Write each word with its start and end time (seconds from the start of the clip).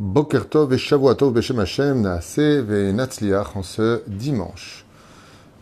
Boker 0.00 0.48
Tov 0.48 0.72
et 0.72 0.78
Shavuot 0.78 1.30
Beshem 1.30 1.58
Hashem 1.58 2.00
Naase 2.00 2.38
ve 2.38 2.90
Natzliach 2.90 3.54
en 3.54 3.62
ce 3.62 4.00
dimanche 4.06 4.86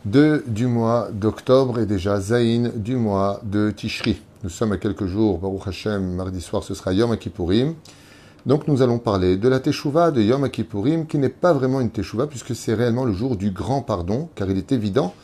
2 0.04 0.44
du 0.46 0.68
mois 0.68 1.08
d'octobre 1.12 1.80
et 1.80 1.86
déjà 1.86 2.20
Zaïn 2.20 2.70
du 2.76 2.94
mois 2.94 3.40
de 3.42 3.72
Tishri. 3.72 4.22
Nous 4.44 4.48
sommes 4.48 4.70
à 4.70 4.76
quelques 4.76 5.06
jours, 5.06 5.38
Baruch 5.38 5.66
Hashem, 5.66 6.14
mardi 6.14 6.40
soir 6.40 6.62
ce 6.62 6.74
sera 6.74 6.92
Yom 6.92 7.16
Kippourim. 7.16 7.74
Donc 8.46 8.68
nous 8.68 8.80
allons 8.80 9.00
parler 9.00 9.36
de 9.36 9.48
la 9.48 9.58
Teshuvah 9.58 10.12
de 10.12 10.22
Yom 10.22 10.48
Kippourim 10.48 11.08
qui 11.08 11.18
n'est 11.18 11.30
pas 11.30 11.52
vraiment 11.52 11.80
une 11.80 11.90
Teshuvah 11.90 12.28
puisque 12.28 12.54
c'est 12.54 12.74
réellement 12.74 13.06
le 13.06 13.14
jour 13.14 13.34
du 13.34 13.50
grand 13.50 13.82
pardon 13.82 14.28
car 14.36 14.48
il 14.48 14.56
est 14.56 14.70
évident 14.70 15.14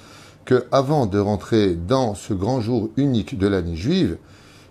que 0.45 0.65
avant 0.73 1.07
de 1.07 1.21
rentrer 1.21 1.77
dans 1.77 2.17
ce 2.17 2.35
grand 2.35 2.61
jour 2.61 2.91
unique 2.97 3.39
de 3.39 3.47
l'année 3.47 3.77
juive, 3.77 4.17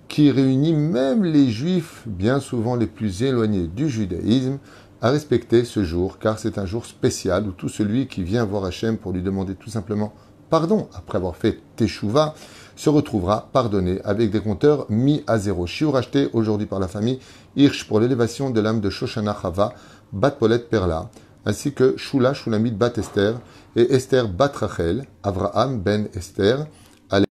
qui 0.07 0.31
réunit 0.31 0.73
même 0.73 1.23
les 1.23 1.49
juifs, 1.49 2.03
bien 2.05 2.39
souvent 2.39 2.75
les 2.75 2.87
plus 2.87 3.23
éloignés 3.23 3.67
du 3.67 3.89
judaïsme, 3.89 4.59
à 5.01 5.09
respecter 5.09 5.65
ce 5.65 5.83
jour, 5.83 6.17
car 6.19 6.39
c'est 6.39 6.57
un 6.57 6.65
jour 6.65 6.85
spécial 6.85 7.47
où 7.47 7.51
tout 7.51 7.69
celui 7.69 8.07
qui 8.07 8.23
vient 8.23 8.45
voir 8.45 8.65
Hachem 8.65 8.97
pour 8.97 9.11
lui 9.11 9.21
demander 9.21 9.55
tout 9.55 9.69
simplement 9.69 10.13
pardon 10.49 10.87
après 10.93 11.17
avoir 11.17 11.35
fait 11.35 11.59
Teshuvah 11.75 12.35
se 12.75 12.89
retrouvera 12.89 13.49
pardonné 13.51 13.99
avec 14.03 14.29
des 14.31 14.39
compteurs 14.39 14.85
mis 14.89 15.23
à 15.27 15.37
zéro. 15.37 15.67
Shiur 15.67 15.95
acheté 15.95 16.29
aujourd'hui 16.33 16.67
par 16.67 16.79
la 16.79 16.87
famille 16.87 17.19
Hirsch 17.55 17.87
pour 17.87 17.99
l'élévation 17.99 18.49
de 18.49 18.61
l'âme 18.61 18.79
de 18.79 18.89
Shoshana 18.89 19.35
Chava, 19.39 19.73
Bat 20.11 20.31
Polet 20.31 20.59
Perla, 20.59 21.09
ainsi 21.45 21.73
que 21.73 21.97
Shula 21.97 22.33
Shulamit 22.33 22.71
Bat 22.71 22.93
Esther 22.97 23.39
et 23.75 23.93
Esther 23.93 24.27
Bat 24.27 24.51
Rachel, 24.55 25.05
Avraham 25.23 25.79
Ben 25.79 26.07
Esther, 26.13 26.67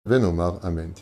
Ben 0.06 0.24
Omar, 0.24 0.60
Amen. 0.62 0.92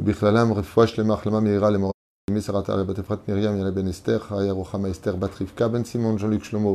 ובכללם 0.00 0.52
רפואה 0.52 0.86
שלמה, 0.86 1.14
החלמה 1.14 1.40
מהירה 1.40 1.70
למורה 1.70 1.92
מסרת 2.30 2.68
הרי 2.68 2.84
בת 2.84 2.98
אפרת 2.98 3.28
מרים, 3.28 3.56
יעלה 3.56 3.70
בן 3.70 3.88
אסתר, 3.88 4.18
חיה 4.18 4.52
רוחמה 4.52 4.90
אסתר, 4.90 5.16
בת 5.16 5.42
רבקה, 5.42 5.68
בן 5.68 5.84
סימון, 5.84 6.18
ז'וליק 6.18 6.44
שלמה, 6.44 6.70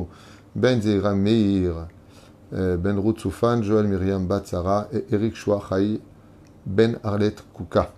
בן 0.56 0.82
זעירה 0.82 1.14
מאיר, 1.14 1.80
בן 2.52 2.98
רות 2.98 3.18
צופן, 3.20 3.60
ג'ואל 3.68 3.88
מרים, 3.88 4.28
בת 4.28 4.48
שרה, 4.48 4.84
אריק 5.14 5.36
שואה 5.36 5.60
חי, 5.60 5.98
ben 6.66 6.98
Arlet 7.04 7.44
Kouka. 7.54 7.92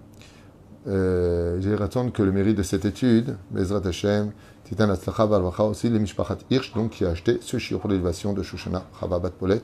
Euh, 0.88 1.60
J'ai 1.62 1.76
raison 1.76 2.12
que 2.12 2.24
le 2.24 2.32
mérite 2.32 2.58
de 2.58 2.64
cette 2.64 2.86
étude, 2.86 3.38
Bezrat 3.52 3.86
Hashem, 3.86 4.32
Titan 4.71 4.89
Atzlacha 4.89 5.27
Valvacha 5.27 5.65
aussi, 5.65 5.91
les 5.91 5.99
Mishpachat 5.99 6.39
Hirsch, 6.49 6.73
donc 6.75 6.91
qui 6.91 7.05
a 7.05 7.11
acheté 7.11 7.41
ce 7.43 7.59
shiur 7.59 7.81
pour 7.81 7.91
l'élévation 7.91 8.33
de 8.33 8.45
Shoshana 8.45 8.85
Chava 9.01 9.19
Bat 9.19 9.31
Polet, 9.31 9.63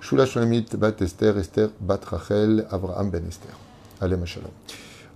Shula 0.00 0.24
Shulamit 0.24 0.64
Bat 0.74 0.94
Esther, 1.00 1.36
Esther 1.36 1.68
Bat 1.78 2.00
Rachel, 2.06 2.66
Avraham 2.70 3.10
Ben 3.10 3.28
Esther. 3.28 3.52
Allez, 4.00 4.16
Shalom. 4.24 4.48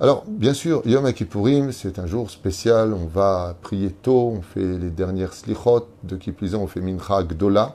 Alors, 0.00 0.24
bien 0.28 0.52
sûr, 0.52 0.82
Yom 0.84 1.10
Kippourim, 1.14 1.72
c'est 1.72 1.98
un 1.98 2.06
jour 2.06 2.30
spécial. 2.30 2.92
On 2.92 3.06
va 3.06 3.56
prier 3.62 3.90
tôt, 3.90 4.34
on 4.36 4.42
fait 4.42 4.60
les 4.60 4.90
dernières 4.90 5.32
slichot. 5.32 5.88
De 6.02 6.16
plus 6.16 6.54
on 6.54 6.66
fait 6.66 6.82
Mincha 6.82 7.22
Gdola. 7.22 7.74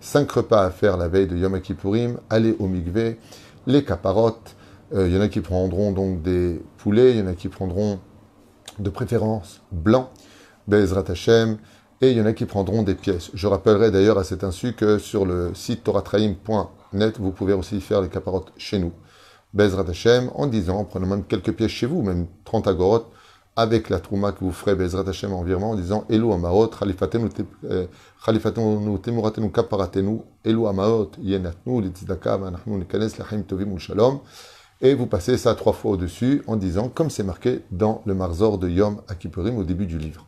Cinq 0.00 0.32
repas 0.32 0.64
à 0.64 0.70
faire 0.70 0.96
la 0.96 1.06
veille 1.06 1.28
de 1.28 1.36
Yom 1.36 1.60
Kippourim. 1.60 2.18
Aller 2.30 2.56
au 2.58 2.66
Mikveh, 2.66 3.16
les 3.68 3.84
caparotes. 3.84 4.56
Il 4.92 5.14
y 5.14 5.16
en 5.16 5.20
a 5.20 5.28
qui 5.28 5.40
prendront 5.40 5.92
donc 5.92 6.22
des 6.22 6.60
poulets, 6.78 7.12
il 7.12 7.18
y 7.18 7.22
en 7.22 7.28
a 7.28 7.34
qui 7.34 7.48
prendront 7.48 8.00
de 8.78 8.90
préférence 8.90 9.62
blanc, 9.72 10.10
Bezrat 10.68 11.04
Hashem, 11.08 11.58
et 12.00 12.10
il 12.10 12.16
y 12.16 12.20
en 12.20 12.26
a 12.26 12.32
qui 12.32 12.44
prendront 12.44 12.82
des 12.82 12.94
pièces. 12.94 13.30
Je 13.34 13.46
rappellerai 13.46 13.90
d'ailleurs 13.90 14.18
à 14.18 14.24
cet 14.24 14.44
insu 14.44 14.74
que 14.74 14.98
sur 14.98 15.24
le 15.24 15.54
site 15.54 15.84
toratraim.net, 15.84 17.18
vous 17.18 17.30
pouvez 17.30 17.52
aussi 17.54 17.80
faire 17.80 18.02
les 18.02 18.08
caparotes 18.08 18.52
chez 18.56 18.78
nous. 18.78 18.92
Bezrat 19.54 19.88
Hashem, 19.88 20.30
en 20.34 20.46
disant, 20.46 20.86
en 20.92 21.00
même 21.00 21.24
quelques 21.24 21.52
pièces 21.52 21.70
chez 21.70 21.86
vous, 21.86 22.02
même 22.02 22.26
30 22.44 22.66
agorot, 22.66 23.06
avec 23.58 23.88
la 23.88 24.00
trouma 24.00 24.32
que 24.32 24.40
vous 24.40 24.52
ferez 24.52 24.74
Bezrat 24.74 25.08
Hashem 25.08 25.32
environ, 25.32 25.70
en 25.70 25.76
disant 25.76 26.04
Elu 26.10 26.30
Amaot, 26.32 26.68
Khalifatenu 26.68 27.30
Temuratenu 29.02 29.50
Kaparatenu, 29.50 30.20
Elu 30.44 30.66
Amaot, 30.66 31.12
Yenatnu, 31.22 31.80
Litzdaka, 31.80 32.36
Vanachnu 32.36 32.76
Nekanes, 32.76 33.16
Lachim 33.18 33.42
Tovim 33.44 33.78
Shalom. 33.78 34.20
Et 34.82 34.94
vous 34.94 35.06
passez 35.06 35.38
ça 35.38 35.54
trois 35.54 35.72
fois 35.72 35.92
au-dessus 35.92 36.42
en 36.46 36.56
disant, 36.56 36.90
comme 36.90 37.08
c'est 37.08 37.22
marqué 37.22 37.62
dans 37.70 38.02
le 38.04 38.14
Marzor 38.14 38.58
de 38.58 38.68
Yom 38.68 39.00
Akipurim 39.08 39.56
au 39.56 39.64
début 39.64 39.86
du 39.86 39.96
livre. 39.96 40.26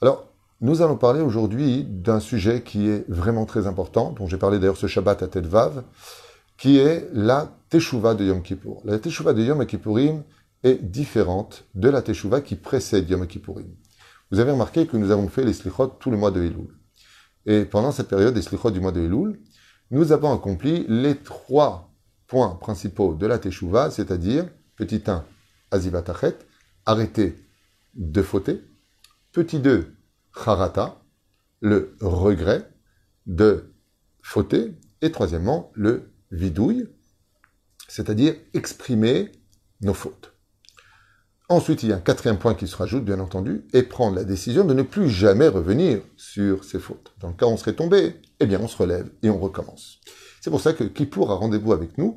Alors, 0.00 0.32
nous 0.60 0.80
allons 0.82 0.96
parler 0.96 1.20
aujourd'hui 1.20 1.84
d'un 1.84 2.20
sujet 2.20 2.62
qui 2.62 2.88
est 2.88 3.04
vraiment 3.08 3.46
très 3.46 3.66
important, 3.66 4.12
dont 4.12 4.26
j'ai 4.26 4.36
parlé 4.36 4.58
d'ailleurs 4.58 4.76
ce 4.76 4.86
Shabbat 4.86 5.22
à 5.22 5.28
Tel 5.28 5.46
Vav, 5.46 5.82
qui 6.56 6.78
est 6.78 7.08
la 7.12 7.52
Teshuvah 7.68 8.14
de 8.14 8.24
Yom 8.24 8.42
Kippur. 8.42 8.80
La 8.84 8.98
Teshuvah 8.98 9.32
de 9.32 9.42
Yom 9.42 9.64
Kippourim 9.66 10.22
est 10.62 10.82
différente 10.82 11.64
de 11.74 11.88
la 11.88 12.02
Teshuvah 12.02 12.40
qui 12.40 12.54
précède 12.54 13.10
Yom 13.10 13.26
Kippourim. 13.26 13.74
Vous 14.30 14.38
avez 14.38 14.52
remarqué 14.52 14.86
que 14.86 14.96
nous 14.96 15.10
avons 15.10 15.28
fait 15.28 15.44
les 15.44 15.52
Slichot 15.52 15.88
tout 15.98 16.10
le 16.10 16.16
mois 16.16 16.30
de 16.30 16.42
Elul. 16.42 16.76
Et 17.46 17.64
pendant 17.64 17.90
cette 17.90 18.08
période 18.08 18.34
des 18.34 18.42
Slichot 18.42 18.70
du 18.70 18.80
mois 18.80 18.92
de 18.92 19.00
Elul, 19.00 19.40
nous 19.90 20.12
avons 20.12 20.32
accompli 20.32 20.84
les 20.88 21.16
trois 21.16 21.92
points 22.28 22.56
principaux 22.60 23.14
de 23.14 23.26
la 23.26 23.38
Teshuvah, 23.38 23.90
c'est-à-dire, 23.90 24.46
petit 24.76 25.02
1, 25.06 25.24
Azivatachet, 25.72 26.36
arrêter 26.86 27.36
de 27.94 28.22
fauter. 28.22 28.60
Petit 29.38 29.60
2, 29.60 29.94
Charata, 30.34 31.00
le 31.60 31.96
regret 32.00 32.68
de 33.26 33.72
fauter. 34.20 34.74
Et 35.00 35.12
troisièmement, 35.12 35.70
le 35.76 36.10
vidouille, 36.32 36.88
c'est-à-dire 37.86 38.34
exprimer 38.52 39.30
nos 39.80 39.94
fautes. 39.94 40.34
Ensuite, 41.48 41.84
il 41.84 41.90
y 41.90 41.92
a 41.92 41.96
un 41.98 42.00
quatrième 42.00 42.40
point 42.40 42.54
qui 42.54 42.66
se 42.66 42.74
rajoute, 42.74 43.04
bien 43.04 43.20
entendu, 43.20 43.64
et 43.72 43.84
prendre 43.84 44.16
la 44.16 44.24
décision 44.24 44.64
de 44.64 44.74
ne 44.74 44.82
plus 44.82 45.08
jamais 45.08 45.46
revenir 45.46 46.00
sur 46.16 46.64
ces 46.64 46.80
fautes. 46.80 47.14
Dans 47.20 47.28
le 47.28 47.34
cas 47.34 47.46
où 47.46 47.50
on 47.50 47.56
serait 47.56 47.76
tombé, 47.76 48.16
eh 48.40 48.46
bien, 48.46 48.58
on 48.60 48.66
se 48.66 48.76
relève 48.76 49.08
et 49.22 49.30
on 49.30 49.38
recommence. 49.38 50.00
C'est 50.40 50.50
pour 50.50 50.60
ça 50.60 50.72
que 50.72 50.82
Kippour 50.82 51.30
a 51.30 51.36
rendez-vous 51.36 51.72
avec 51.72 51.96
nous 51.96 52.16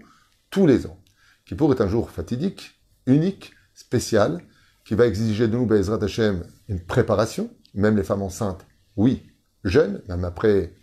tous 0.50 0.66
les 0.66 0.88
ans. 0.88 1.00
Kippour 1.46 1.72
est 1.72 1.82
un 1.82 1.88
jour 1.88 2.10
fatidique, 2.10 2.82
unique, 3.06 3.52
spécial, 3.76 4.42
qui 4.86 4.96
va 4.96 5.06
exiger 5.06 5.48
de 5.48 5.56
nous, 5.56 5.68
Bezrat 5.68 6.04
Hashem, 6.04 6.44
une 6.72 6.80
préparation. 6.80 7.50
Même 7.74 7.96
les 7.96 8.04
femmes 8.04 8.22
enceintes, 8.22 8.66
oui, 8.98 9.24
jeunes, 9.64 10.02
même 10.10 10.26
après 10.26 10.74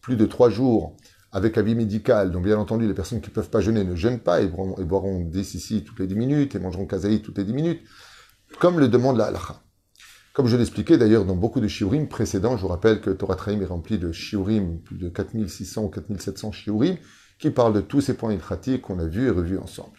plus 0.00 0.16
de 0.16 0.26
trois 0.26 0.50
jours 0.50 0.96
avec 1.32 1.58
avis 1.58 1.74
médical, 1.74 2.30
donc 2.30 2.44
bien 2.44 2.58
entendu, 2.58 2.86
les 2.86 2.94
personnes 2.94 3.20
qui 3.20 3.30
ne 3.30 3.34
peuvent 3.34 3.50
pas 3.50 3.60
jeûner 3.60 3.84
ne 3.84 3.94
jeûnent 3.94 4.20
pas, 4.20 4.40
et 4.40 4.46
boiront, 4.46 4.76
et 4.78 4.84
boiront 4.84 5.20
des 5.24 5.44
sissi 5.44 5.84
toutes 5.84 5.98
les 6.00 6.06
dix 6.06 6.14
minutes, 6.14 6.54
et 6.54 6.58
mangeront 6.58 6.86
kazaï 6.86 7.20
toutes 7.20 7.36
les 7.38 7.44
dix 7.44 7.52
minutes, 7.52 7.82
comme 8.58 8.78
le 8.78 8.88
demande 8.88 9.18
la 9.18 9.26
halakha. 9.26 9.62
Comme 10.32 10.46
je 10.46 10.56
l'expliquais 10.56 10.96
d'ailleurs 10.96 11.24
dans 11.24 11.34
beaucoup 11.34 11.60
de 11.60 11.68
shiurim 11.68 12.08
précédents, 12.08 12.56
je 12.56 12.62
vous 12.62 12.68
rappelle 12.68 13.00
que 13.00 13.10
Torah 13.10 13.36
Traim 13.36 13.60
est 13.60 13.66
rempli 13.66 13.98
de 13.98 14.12
shiurim, 14.12 14.80
plus 14.80 14.96
de 14.96 15.08
4600 15.08 15.84
ou 15.84 15.88
4700 15.88 16.52
shiurim, 16.52 16.96
qui 17.38 17.50
parlent 17.50 17.74
de 17.74 17.80
tous 17.80 18.00
ces 18.00 18.14
points 18.14 18.32
ilchatiques 18.32 18.82
qu'on 18.82 18.98
a 18.98 19.06
vus 19.06 19.26
et 19.26 19.30
revus 19.30 19.58
ensemble. 19.58 19.98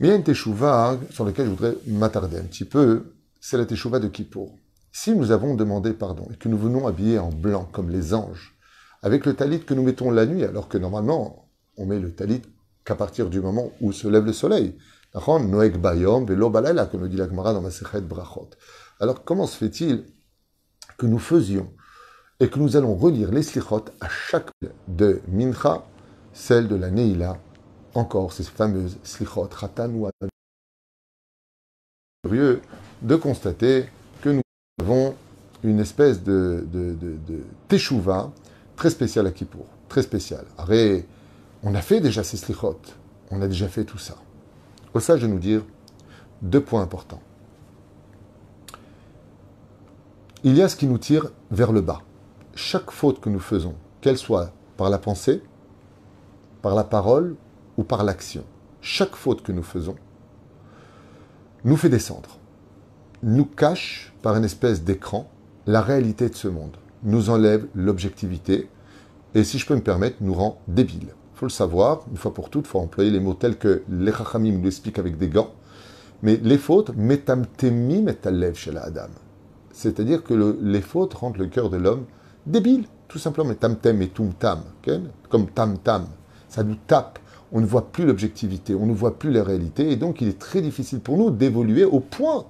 Mais 0.00 0.08
il 0.08 0.10
y 0.10 0.14
a 0.14 0.16
une 0.16 0.24
teshuva 0.24 0.98
sur 1.10 1.24
laquelle 1.24 1.46
je 1.46 1.50
voudrais 1.50 1.76
m'attarder 1.86 2.38
un 2.38 2.44
petit 2.44 2.64
peu, 2.64 3.17
c'est 3.40 3.58
la 3.58 3.66
teshuva 3.66 3.98
de 3.98 4.08
Kippour. 4.08 4.56
Si 4.92 5.14
nous 5.14 5.30
avons 5.30 5.54
demandé 5.54 5.92
pardon 5.92 6.28
et 6.32 6.36
que 6.36 6.48
nous 6.48 6.58
venons 6.58 6.86
habillés 6.86 7.18
en 7.18 7.30
blanc 7.30 7.68
comme 7.72 7.90
les 7.90 8.14
anges, 8.14 8.56
avec 9.02 9.26
le 9.26 9.34
talit 9.34 9.64
que 9.64 9.74
nous 9.74 9.82
mettons 9.82 10.10
la 10.10 10.26
nuit, 10.26 10.44
alors 10.44 10.68
que 10.68 10.78
normalement 10.78 11.48
on 11.76 11.86
met 11.86 12.00
le 12.00 12.14
talit 12.14 12.42
qu'à 12.84 12.96
partir 12.96 13.30
du 13.30 13.40
moment 13.40 13.70
où 13.80 13.92
se 13.92 14.08
lève 14.08 14.24
le 14.24 14.32
soleil, 14.32 14.76
Noek 15.14 15.78
Bayom, 15.78 16.26
comme 16.26 17.02
le 17.02 17.08
dit 17.08 17.16
la 17.16 17.26
dans 17.26 18.00
Brachot. 18.02 18.50
Alors 19.00 19.24
comment 19.24 19.46
se 19.46 19.56
fait-il 19.56 20.04
que 20.96 21.06
nous 21.06 21.18
faisions 21.18 21.72
et 22.40 22.48
que 22.48 22.58
nous 22.58 22.76
allons 22.76 22.94
relire 22.94 23.30
les 23.30 23.42
slichot 23.42 23.84
à 24.00 24.08
chaque 24.08 24.50
de 24.86 25.20
Mincha, 25.28 25.84
celle 26.32 26.68
de 26.68 26.76
la 26.76 26.90
Neila, 26.90 27.38
encore 27.94 28.32
ces 28.32 28.44
fameuses 28.44 28.98
slichot, 29.02 29.48
Ratan 29.52 29.90
Curieux 32.24 32.60
de 33.02 33.16
constater 33.16 33.86
que 34.20 34.30
nous 34.30 34.42
avons 34.80 35.14
une 35.62 35.80
espèce 35.80 36.22
de, 36.22 36.66
teshuva 37.68 38.30
très 38.76 38.90
spéciale 38.90 39.26
à 39.26 39.30
Kippour, 39.30 39.66
très 39.88 40.02
spéciale. 40.02 40.44
On 41.62 41.74
a 41.74 41.80
fait 41.80 42.00
déjà 42.00 42.22
ces 42.22 42.36
slichot, 42.36 42.80
on 43.30 43.42
a 43.42 43.48
déjà 43.48 43.68
fait 43.68 43.84
tout 43.84 43.98
ça. 43.98 44.16
Au 44.94 45.00
sage 45.00 45.22
de 45.22 45.26
nous 45.26 45.38
dire 45.38 45.62
deux 46.42 46.60
points 46.60 46.82
importants. 46.82 47.22
Il 50.44 50.56
y 50.56 50.62
a 50.62 50.68
ce 50.68 50.76
qui 50.76 50.86
nous 50.86 50.98
tire 50.98 51.30
vers 51.50 51.72
le 51.72 51.80
bas. 51.80 52.02
Chaque 52.54 52.90
faute 52.90 53.20
que 53.20 53.28
nous 53.28 53.40
faisons, 53.40 53.74
qu'elle 54.00 54.18
soit 54.18 54.52
par 54.76 54.88
la 54.88 54.98
pensée, 54.98 55.42
par 56.62 56.74
la 56.74 56.84
parole 56.84 57.34
ou 57.76 57.82
par 57.82 58.04
l'action, 58.04 58.44
chaque 58.80 59.16
faute 59.16 59.42
que 59.42 59.52
nous 59.52 59.62
faisons 59.62 59.96
nous 61.64 61.76
fait 61.76 61.88
descendre, 61.88 62.37
nous 63.22 63.44
cache 63.44 64.12
par 64.22 64.36
une 64.36 64.44
espèce 64.44 64.82
d'écran 64.84 65.28
la 65.66 65.82
réalité 65.82 66.28
de 66.28 66.34
ce 66.34 66.48
monde, 66.48 66.76
nous 67.02 67.30
enlève 67.30 67.66
l'objectivité 67.74 68.68
et, 69.34 69.44
si 69.44 69.58
je 69.58 69.66
peux 69.66 69.74
me 69.74 69.80
permettre, 69.82 70.16
nous 70.20 70.34
rend 70.34 70.58
débiles. 70.68 71.08
Il 71.34 71.38
faut 71.38 71.46
le 71.46 71.50
savoir, 71.50 72.00
une 72.10 72.16
fois 72.16 72.32
pour 72.34 72.50
toutes, 72.50 72.64
il 72.66 72.68
faut 72.68 72.80
employer 72.80 73.10
les 73.10 73.20
mots 73.20 73.34
tels 73.34 73.58
que 73.58 73.82
les 73.88 74.12
Chachamim 74.12 74.52
nous 74.58 74.66
expliquent 74.66 74.98
avec 74.98 75.18
des 75.18 75.28
gants. 75.28 75.52
Mais 76.22 76.40
les 76.42 76.58
fautes, 76.58 76.96
metamtemi 76.96 78.04
chez. 78.54 78.72
C'est-à-dire 79.70 80.24
que 80.24 80.34
le- 80.34 80.58
les 80.62 80.80
fautes 80.80 81.14
rendent 81.14 81.36
le 81.36 81.46
cœur 81.46 81.70
de 81.70 81.76
l'homme 81.76 82.06
débile, 82.46 82.86
tout 83.06 83.18
simplement. 83.18 83.54
Tamtem 83.54 84.02
et 84.02 84.08
tumtam, 84.08 84.62
comme 85.28 85.46
tam-tam. 85.50 86.06
Ça 86.48 86.64
nous 86.64 86.76
tape. 86.86 87.20
On 87.52 87.60
ne 87.60 87.66
voit 87.66 87.92
plus 87.92 88.04
l'objectivité, 88.04 88.74
on 88.74 88.86
ne 88.86 88.92
voit 88.92 89.18
plus 89.18 89.30
la 89.30 89.44
réalité. 89.44 89.92
Et 89.92 89.96
donc, 89.96 90.20
il 90.20 90.28
est 90.28 90.38
très 90.38 90.60
difficile 90.60 91.00
pour 91.00 91.16
nous 91.16 91.30
d'évoluer 91.30 91.84
au 91.84 92.00
point 92.00 92.46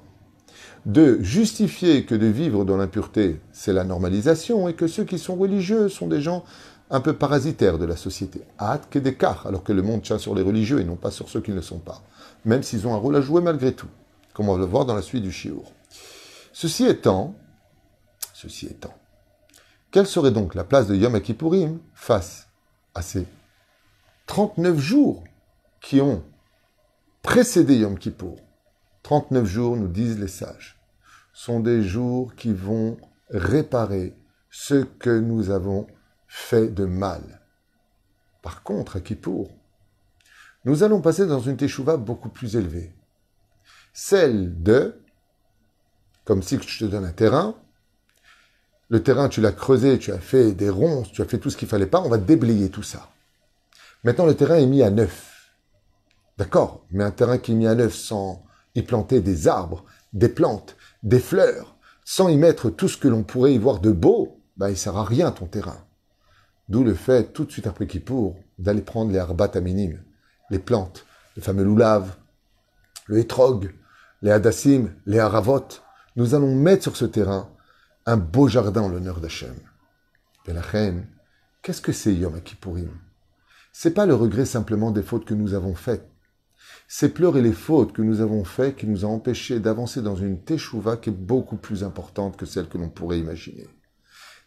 de 0.87 1.19
justifier 1.22 2.05
que 2.05 2.14
de 2.14 2.26
vivre 2.26 2.64
dans 2.64 2.76
l'impureté, 2.76 3.40
c'est 3.52 3.72
la 3.72 3.84
normalisation, 3.84 4.69
et 4.69 4.75
que 4.75 4.87
ceux 4.87 5.05
qui 5.05 5.19
sont 5.19 5.37
religieux 5.37 5.88
sont 5.88 6.06
des 6.06 6.20
gens 6.20 6.44
un 6.90 7.00
peu 7.00 7.12
parasitaires 7.12 7.78
de 7.78 7.84
la 7.84 7.96
société. 7.96 8.40
Hâte 8.58 8.88
que 8.90 8.99
des 8.99 9.16
alors 9.44 9.62
que 9.62 9.72
le 9.72 9.82
monde 9.82 10.02
tient 10.02 10.19
sur 10.19 10.34
les 10.34 10.43
religieux 10.43 10.81
et 10.81 10.84
non 10.84 10.96
pas 10.96 11.10
sur 11.10 11.28
ceux 11.28 11.40
qui 11.40 11.50
ne 11.50 11.56
le 11.56 11.62
sont 11.62 11.78
pas. 11.78 12.02
Même 12.44 12.62
s'ils 12.62 12.87
ont 12.87 12.94
un 12.94 12.99
rôle 12.99 13.16
à 13.16 13.20
jouer 13.20 13.43
malgré 13.43 13.72
tout, 13.72 13.88
comme 14.32 14.49
on 14.49 14.55
va 14.55 14.58
le 14.58 14.64
voir 14.64 14.87
dans 14.87 14.94
la 14.94 15.02
suite 15.02 15.22
du 15.22 15.32
Chiour. 15.32 15.72
Ceci 16.52 16.87
étant, 16.87 17.34
ceci 18.32 18.69
quelle 19.90 20.06
serait 20.06 20.32
donc 20.32 20.55
la 20.55 20.64
place 20.64 20.87
de 20.87 20.94
Yom 20.94 21.19
Kippourim 21.20 21.78
face 21.94 22.49
à 22.94 23.00
ces 23.00 23.26
39 24.26 24.78
jours 24.78 25.25
qui 25.81 26.00
ont 26.00 26.22
précédé 27.22 27.76
Yom 27.76 27.99
Kippour? 27.99 28.37
39 29.02 29.46
jours, 29.46 29.76
nous 29.76 29.88
disent 29.88 30.18
les 30.18 30.28
sages, 30.28 30.78
sont 31.32 31.60
des 31.60 31.82
jours 31.82 32.34
qui 32.34 32.52
vont 32.52 32.96
réparer 33.30 34.14
ce 34.50 34.84
que 34.84 35.18
nous 35.18 35.50
avons 35.50 35.86
fait 36.26 36.68
de 36.68 36.84
mal. 36.84 37.40
Par 38.42 38.62
contre, 38.62 38.96
à 38.96 39.00
Kippour, 39.00 39.50
nous 40.64 40.82
allons 40.82 41.00
passer 41.00 41.26
dans 41.26 41.40
une 41.40 41.56
teshuva 41.56 41.96
beaucoup 41.96 42.28
plus 42.28 42.56
élevée. 42.56 42.92
Celle 43.92 44.62
de, 44.62 45.00
comme 46.24 46.42
si 46.42 46.58
je 46.58 46.78
te 46.78 46.84
donne 46.84 47.04
un 47.04 47.12
terrain, 47.12 47.54
le 48.90 49.02
terrain, 49.02 49.28
tu 49.28 49.40
l'as 49.40 49.52
creusé, 49.52 49.98
tu 49.98 50.12
as 50.12 50.18
fait 50.18 50.52
des 50.52 50.70
ronces, 50.70 51.12
tu 51.12 51.20
as 51.20 51.26
fait 51.26 51.38
tout 51.38 51.50
ce 51.50 51.56
qu'il 51.56 51.68
fallait 51.68 51.86
pas, 51.86 52.00
on 52.00 52.08
va 52.08 52.16
déblayer 52.16 52.70
tout 52.70 52.82
ça. 52.82 53.10
Maintenant, 54.02 54.26
le 54.26 54.34
terrain 54.34 54.56
est 54.56 54.66
mis 54.66 54.82
à 54.82 54.90
neuf. 54.90 55.52
D'accord, 56.38 56.86
mais 56.90 57.04
un 57.04 57.10
terrain 57.10 57.38
qui 57.38 57.52
est 57.52 57.54
mis 57.54 57.66
à 57.66 57.74
neuf 57.74 57.94
sans 57.94 58.42
y 58.75 58.82
planter 58.82 59.20
des 59.20 59.49
arbres, 59.49 59.85
des 60.12 60.29
plantes, 60.29 60.76
des 61.03 61.20
fleurs, 61.20 61.76
sans 62.05 62.29
y 62.29 62.37
mettre 62.37 62.70
tout 62.70 62.88
ce 62.88 62.97
que 62.97 63.09
l'on 63.09 63.23
pourrait 63.23 63.55
y 63.55 63.59
voir 63.59 63.81
de 63.81 63.91
beau, 63.91 64.41
ben, 64.56 64.70
il 64.70 64.76
sert 64.76 64.97
à 64.97 65.05
rien 65.05 65.31
ton 65.31 65.47
terrain. 65.47 65.85
D'où 66.69 66.85
le 66.85 66.94
fait, 66.94 67.32
tout 67.32 67.44
de 67.44 67.53
suite 67.53 67.67
après 67.67 67.87
Kippour, 67.87 68.37
d'aller 68.59 68.82
prendre 68.82 69.11
les 69.11 69.19
arbat 69.19 69.50
minimes, 69.61 70.03
les 70.50 70.59
plantes, 70.59 71.06
le 71.37 71.43
fameux 71.43 71.65
loulav, 71.65 72.17
le 73.06 73.19
hétrog, 73.19 73.73
les 74.23 74.31
hadassim, 74.31 74.91
les 75.06 75.19
haravot. 75.19 75.69
Nous 76.17 76.35
allons 76.35 76.55
mettre 76.55 76.82
sur 76.82 76.97
ce 76.97 77.05
terrain 77.05 77.50
un 78.06 78.17
beau 78.17 78.49
jardin 78.49 78.82
en 78.82 78.88
l'honneur 78.88 79.20
d'Hachem. 79.20 79.55
Et 80.47 80.53
la 80.53 80.61
reine, 80.61 81.06
qu'est-ce 81.62 81.82
que 81.82 81.93
c'est 81.93 82.15
Yom 82.15 82.41
Kippourim 82.41 82.91
C'est 83.73 83.93
pas 83.93 84.06
le 84.06 84.15
regret 84.15 84.47
simplement 84.47 84.91
des 84.91 85.03
fautes 85.03 85.26
que 85.26 85.35
nous 85.35 85.55
avons 85.55 85.75
faites. 85.75 86.11
C'est 86.87 87.15
pleurer 87.15 87.43
les 87.43 87.53
fautes 87.53 87.93
que 87.93 88.03
nous 88.03 88.20
avons 88.20 88.44
faites 88.44 88.76
qui 88.76 88.87
nous 88.87 89.05
ont 89.05 89.12
empêchés 89.12 89.61
d'avancer 89.61 90.00
dans 90.00 90.17
une 90.17 90.43
teshuva 90.43 90.97
qui 90.97 91.11
est 91.11 91.12
beaucoup 91.12 91.56
plus 91.56 91.85
importante 91.85 92.37
que 92.37 92.47
celle 92.47 92.69
que 92.69 92.79
l'on 92.79 92.88
pourrait 92.88 93.19
imaginer. 93.19 93.67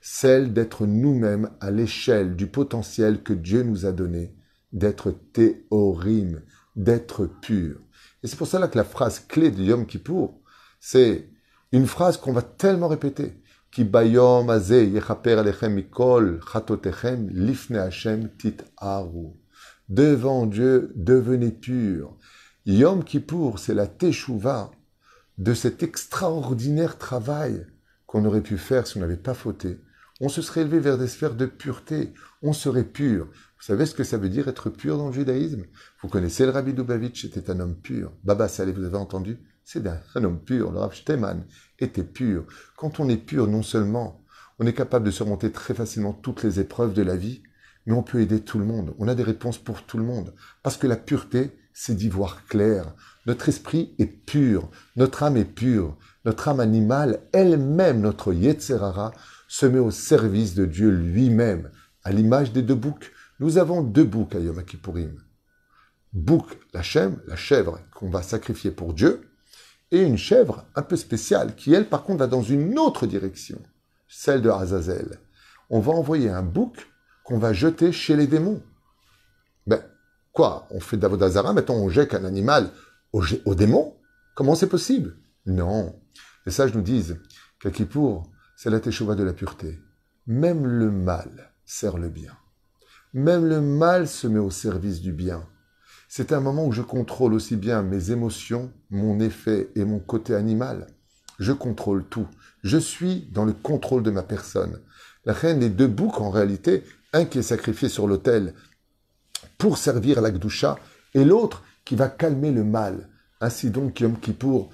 Celle 0.01 0.51
d'être 0.53 0.87
nous-mêmes 0.87 1.51
à 1.59 1.69
l'échelle 1.69 2.35
du 2.35 2.47
potentiel 2.47 3.21
que 3.21 3.33
Dieu 3.33 3.61
nous 3.61 3.85
a 3.85 3.91
donné, 3.91 4.33
d'être 4.73 5.11
théorim, 5.11 6.41
d'être 6.75 7.27
pur. 7.27 7.79
Et 8.23 8.27
c'est 8.27 8.37
pour 8.37 8.47
cela 8.47 8.67
que 8.67 8.77
la 8.77 8.83
phrase 8.83 9.19
clé 9.19 9.51
de 9.51 9.61
Yom 9.61 9.85
Kippour, 9.85 10.41
c'est 10.79 11.29
une 11.71 11.85
phrase 11.85 12.17
qu'on 12.17 12.33
va 12.33 12.41
tellement 12.41 12.87
répéter. 12.87 13.35
Devant 19.91 20.45
Dieu, 20.45 20.93
devenez 20.95 21.51
purs. 21.51 22.15
Yom 22.65 23.03
Kippour, 23.03 23.59
c'est 23.59 23.73
la 23.73 23.87
teshuva 23.87 24.71
de 25.37 25.53
cet 25.53 25.83
extraordinaire 25.83 26.97
travail 26.97 27.67
qu'on 28.05 28.23
aurait 28.23 28.39
pu 28.39 28.57
faire 28.57 28.87
si 28.87 28.95
on 28.95 29.01
n'avait 29.01 29.17
pas 29.17 29.33
fauté. 29.33 29.81
On 30.21 30.29
se 30.29 30.41
serait 30.41 30.61
élevé 30.61 30.79
vers 30.79 30.97
des 30.97 31.09
sphères 31.09 31.35
de 31.35 31.45
pureté. 31.45 32.13
On 32.41 32.53
serait 32.53 32.85
pur. 32.85 33.25
Vous 33.25 33.65
savez 33.65 33.85
ce 33.85 33.93
que 33.93 34.05
ça 34.05 34.15
veut 34.15 34.29
dire 34.29 34.47
être 34.47 34.69
pur 34.69 34.97
dans 34.97 35.07
le 35.07 35.13
judaïsme? 35.13 35.65
Vous 36.01 36.07
connaissez 36.07 36.45
le 36.45 36.51
Rabbi 36.51 36.73
Dubavitch, 36.73 37.23
c'était 37.23 37.51
un 37.51 37.59
homme 37.59 37.75
pur. 37.75 38.13
Baba 38.23 38.47
Saleh, 38.47 38.71
vous 38.71 38.85
avez 38.85 38.95
entendu? 38.95 39.39
C'est 39.65 39.85
un, 39.85 39.99
un 40.15 40.23
homme 40.23 40.39
pur. 40.39 40.71
Le 40.71 40.79
Rav 40.79 40.95
Steman 40.95 41.43
était 41.79 42.05
pur. 42.05 42.45
Quand 42.77 43.01
on 43.01 43.09
est 43.09 43.17
pur, 43.17 43.45
non 43.45 43.61
seulement 43.61 44.23
on 44.57 44.65
est 44.65 44.73
capable 44.73 45.05
de 45.05 45.11
surmonter 45.11 45.51
très 45.51 45.73
facilement 45.73 46.13
toutes 46.13 46.43
les 46.43 46.61
épreuves 46.61 46.93
de 46.93 47.01
la 47.01 47.17
vie, 47.17 47.43
mais 47.85 47.93
on 47.93 48.03
peut 48.03 48.21
aider 48.21 48.41
tout 48.41 48.59
le 48.59 48.65
monde. 48.65 48.93
On 48.99 49.07
a 49.07 49.15
des 49.15 49.23
réponses 49.23 49.57
pour 49.57 49.83
tout 49.83 49.97
le 49.97 50.03
monde. 50.03 50.33
Parce 50.63 50.77
que 50.77 50.87
la 50.87 50.95
pureté, 50.95 51.51
c'est 51.73 51.95
d'y 51.95 52.09
voir 52.09 52.45
clair. 52.45 52.93
Notre 53.25 53.49
esprit 53.49 53.93
est 53.99 54.05
pur. 54.05 54.69
Notre 54.95 55.23
âme 55.23 55.37
est 55.37 55.45
pure. 55.45 55.97
Notre 56.25 56.49
âme 56.49 56.59
animale, 56.59 57.21
elle-même, 57.33 58.01
notre 58.01 58.33
Yetzerara, 58.33 59.11
se 59.47 59.65
met 59.65 59.79
au 59.79 59.91
service 59.91 60.53
de 60.53 60.65
Dieu 60.65 60.89
lui-même, 60.89 61.71
à 62.03 62.11
l'image 62.11 62.53
des 62.53 62.61
deux 62.61 62.75
boucs. 62.75 63.11
Nous 63.39 63.57
avons 63.57 63.81
deux 63.81 64.03
boucs 64.03 64.35
à 64.35 64.39
Yom 64.39 64.63
Kippourim. 64.63 65.15
Bouc, 66.13 66.45
la 66.73 66.83
chèvre, 66.83 67.17
la 67.25 67.35
chèvre 67.35 67.79
qu'on 67.93 68.09
va 68.09 68.21
sacrifier 68.21 68.71
pour 68.71 68.93
Dieu, 68.93 69.21
et 69.91 70.03
une 70.03 70.17
chèvre 70.17 70.65
un 70.75 70.83
peu 70.83 70.95
spéciale, 70.95 71.55
qui 71.55 71.73
elle, 71.73 71.89
par 71.89 72.03
contre, 72.03 72.19
va 72.19 72.27
dans 72.27 72.43
une 72.43 72.77
autre 72.77 73.07
direction, 73.07 73.59
celle 74.07 74.41
de 74.41 74.49
Azazel. 74.49 75.19
On 75.69 75.79
va 75.79 75.93
envoyer 75.93 76.29
un 76.29 76.43
bouc 76.43 76.90
qu'on 77.31 77.37
va 77.37 77.53
jeter 77.53 77.93
chez 77.93 78.17
les 78.17 78.27
démons. 78.27 78.61
Ben, 79.65 79.81
quoi 80.33 80.67
On 80.69 80.81
fait 80.81 80.97
d'Avodazara, 80.97 81.53
maintenant 81.53 81.75
on 81.75 81.87
jette 81.87 82.13
un 82.13 82.25
animal 82.25 82.69
aux, 83.13 83.23
aux 83.45 83.55
démons 83.55 83.95
Comment 84.35 84.53
c'est 84.53 84.67
possible? 84.67 85.15
Non. 85.45 85.97
Les 86.45 86.51
sages 86.51 86.73
nous 86.73 86.81
disent 86.81 87.21
qu'à 87.61 87.71
Kippour, 87.71 88.29
c'est 88.57 88.69
la 88.69 88.81
teshuva 88.81 89.15
de 89.15 89.23
la 89.23 89.31
pureté. 89.31 89.79
Même 90.27 90.67
le 90.67 90.91
mal 90.91 91.53
sert 91.63 91.97
le 91.97 92.09
bien. 92.09 92.35
Même 93.13 93.45
le 93.45 93.61
mal 93.61 94.09
se 94.09 94.27
met 94.27 94.39
au 94.39 94.51
service 94.51 94.99
du 94.99 95.13
bien. 95.13 95.47
C'est 96.09 96.33
un 96.33 96.41
moment 96.41 96.65
où 96.65 96.73
je 96.73 96.81
contrôle 96.81 97.33
aussi 97.33 97.55
bien 97.55 97.81
mes 97.81 98.11
émotions, 98.11 98.73
mon 98.89 99.21
effet 99.21 99.69
et 99.75 99.85
mon 99.85 99.99
côté 99.99 100.35
animal. 100.35 100.87
Je 101.39 101.53
contrôle 101.53 102.03
tout. 102.03 102.27
Je 102.61 102.77
suis 102.77 103.29
dans 103.31 103.45
le 103.45 103.53
contrôle 103.53 104.03
de 104.03 104.11
ma 104.11 104.23
personne. 104.23 104.81
La 105.23 105.31
reine 105.31 105.59
des 105.59 105.69
deux 105.69 105.87
boucs, 105.87 106.19
en 106.19 106.29
réalité, 106.29 106.83
un 107.13 107.25
qui 107.25 107.39
est 107.39 107.43
sacrifié 107.43 107.89
sur 107.89 108.07
l'autel 108.07 108.53
pour 109.57 109.77
servir 109.77 110.23
à 110.23 110.29
et 111.13 111.25
l'autre 111.25 111.63
qui 111.85 111.95
va 111.95 112.07
calmer 112.07 112.51
le 112.51 112.63
mal. 112.63 113.09
Ainsi 113.39 113.69
donc, 113.69 113.99
Yom 113.99 114.19
Kippour 114.19 114.69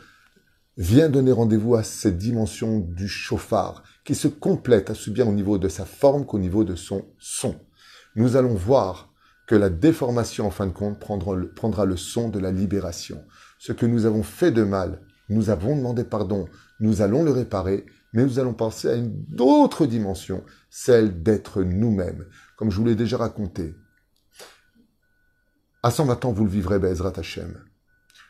vient 0.77 1.09
donner 1.09 1.31
rendez-vous 1.31 1.75
à 1.75 1.83
cette 1.83 2.17
dimension 2.17 2.79
du 2.79 3.07
chauffard, 3.07 3.83
qui 4.05 4.13
se 4.13 4.27
complète 4.27 4.91
aussi 4.91 5.09
bien 5.09 5.25
au 5.27 5.31
niveau 5.31 5.57
de 5.57 5.67
sa 5.67 5.85
forme 5.85 6.25
qu'au 6.25 6.37
niveau 6.37 6.63
de 6.63 6.75
son 6.75 7.05
son. 7.17 7.55
Nous 8.15 8.35
allons 8.35 8.53
voir 8.53 9.11
que 9.47 9.55
la 9.55 9.69
déformation, 9.69 10.45
en 10.45 10.51
fin 10.51 10.67
de 10.67 10.71
compte, 10.71 10.99
prendra 10.99 11.35
prendra 11.55 11.85
le 11.85 11.97
son 11.97 12.29
de 12.29 12.39
la 12.39 12.51
libération. 12.51 13.23
Ce 13.57 13.71
que 13.71 13.85
nous 13.85 14.05
avons 14.05 14.23
fait 14.23 14.51
de 14.51 14.63
mal, 14.63 15.01
nous 15.29 15.49
avons 15.49 15.75
demandé 15.75 16.03
pardon, 16.03 16.47
nous 16.79 17.01
allons 17.01 17.23
le 17.23 17.31
réparer, 17.31 17.85
mais 18.13 18.23
nous 18.23 18.39
allons 18.39 18.53
penser 18.53 18.89
à 18.89 18.95
une 18.95 19.25
autre 19.39 19.85
dimension, 19.85 20.43
celle 20.69 21.21
d'être 21.23 21.63
nous-mêmes. 21.63 22.25
Comme 22.55 22.71
je 22.71 22.77
vous 22.77 22.85
l'ai 22.85 22.95
déjà 22.95 23.17
raconté, 23.17 23.75
à 25.83 25.91
120 25.91 26.25
ans, 26.25 26.31
vous 26.31 26.43
le 26.43 26.49
vivrez, 26.49 26.79
Bezrat 26.79 27.13
Hashem. 27.17 27.63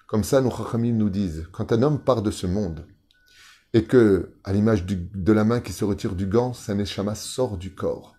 Comme 0.07 0.23
ça, 0.23 0.41
nos 0.41 0.51
Chachamim 0.51 0.93
nous 0.93 1.09
disent, 1.09 1.47
quand 1.51 1.71
un 1.71 1.81
homme 1.81 2.03
part 2.03 2.21
de 2.21 2.31
ce 2.31 2.47
monde, 2.47 2.85
et 3.73 3.85
que, 3.85 4.33
à 4.43 4.53
l'image 4.53 4.85
de 4.85 5.33
la 5.33 5.43
main 5.43 5.59
qui 5.59 5.73
se 5.73 5.85
retire 5.85 6.15
du 6.15 6.27
gant, 6.27 6.53
sa 6.53 6.73
neshama 6.73 7.15
sort 7.15 7.57
du 7.57 7.73
corps, 7.73 8.15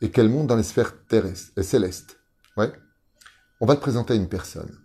et 0.00 0.10
qu'elle 0.10 0.28
monte 0.28 0.46
dans 0.46 0.56
les 0.56 0.62
sphères 0.62 1.04
terrestres, 1.06 1.52
et 1.56 1.62
célestes, 1.62 2.20
ouais, 2.56 2.72
on 3.60 3.66
va 3.66 3.76
te 3.76 3.80
présenter 3.80 4.14
à 4.14 4.16
une 4.16 4.28
personne. 4.28 4.78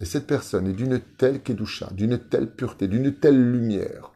Et 0.00 0.04
cette 0.04 0.26
personne 0.26 0.66
est 0.66 0.72
d'une 0.72 1.00
telle 1.00 1.42
kedusha, 1.42 1.90
d'une 1.92 2.18
telle 2.18 2.54
pureté, 2.54 2.88
d'une 2.88 3.14
telle 3.14 3.52
lumière, 3.52 4.15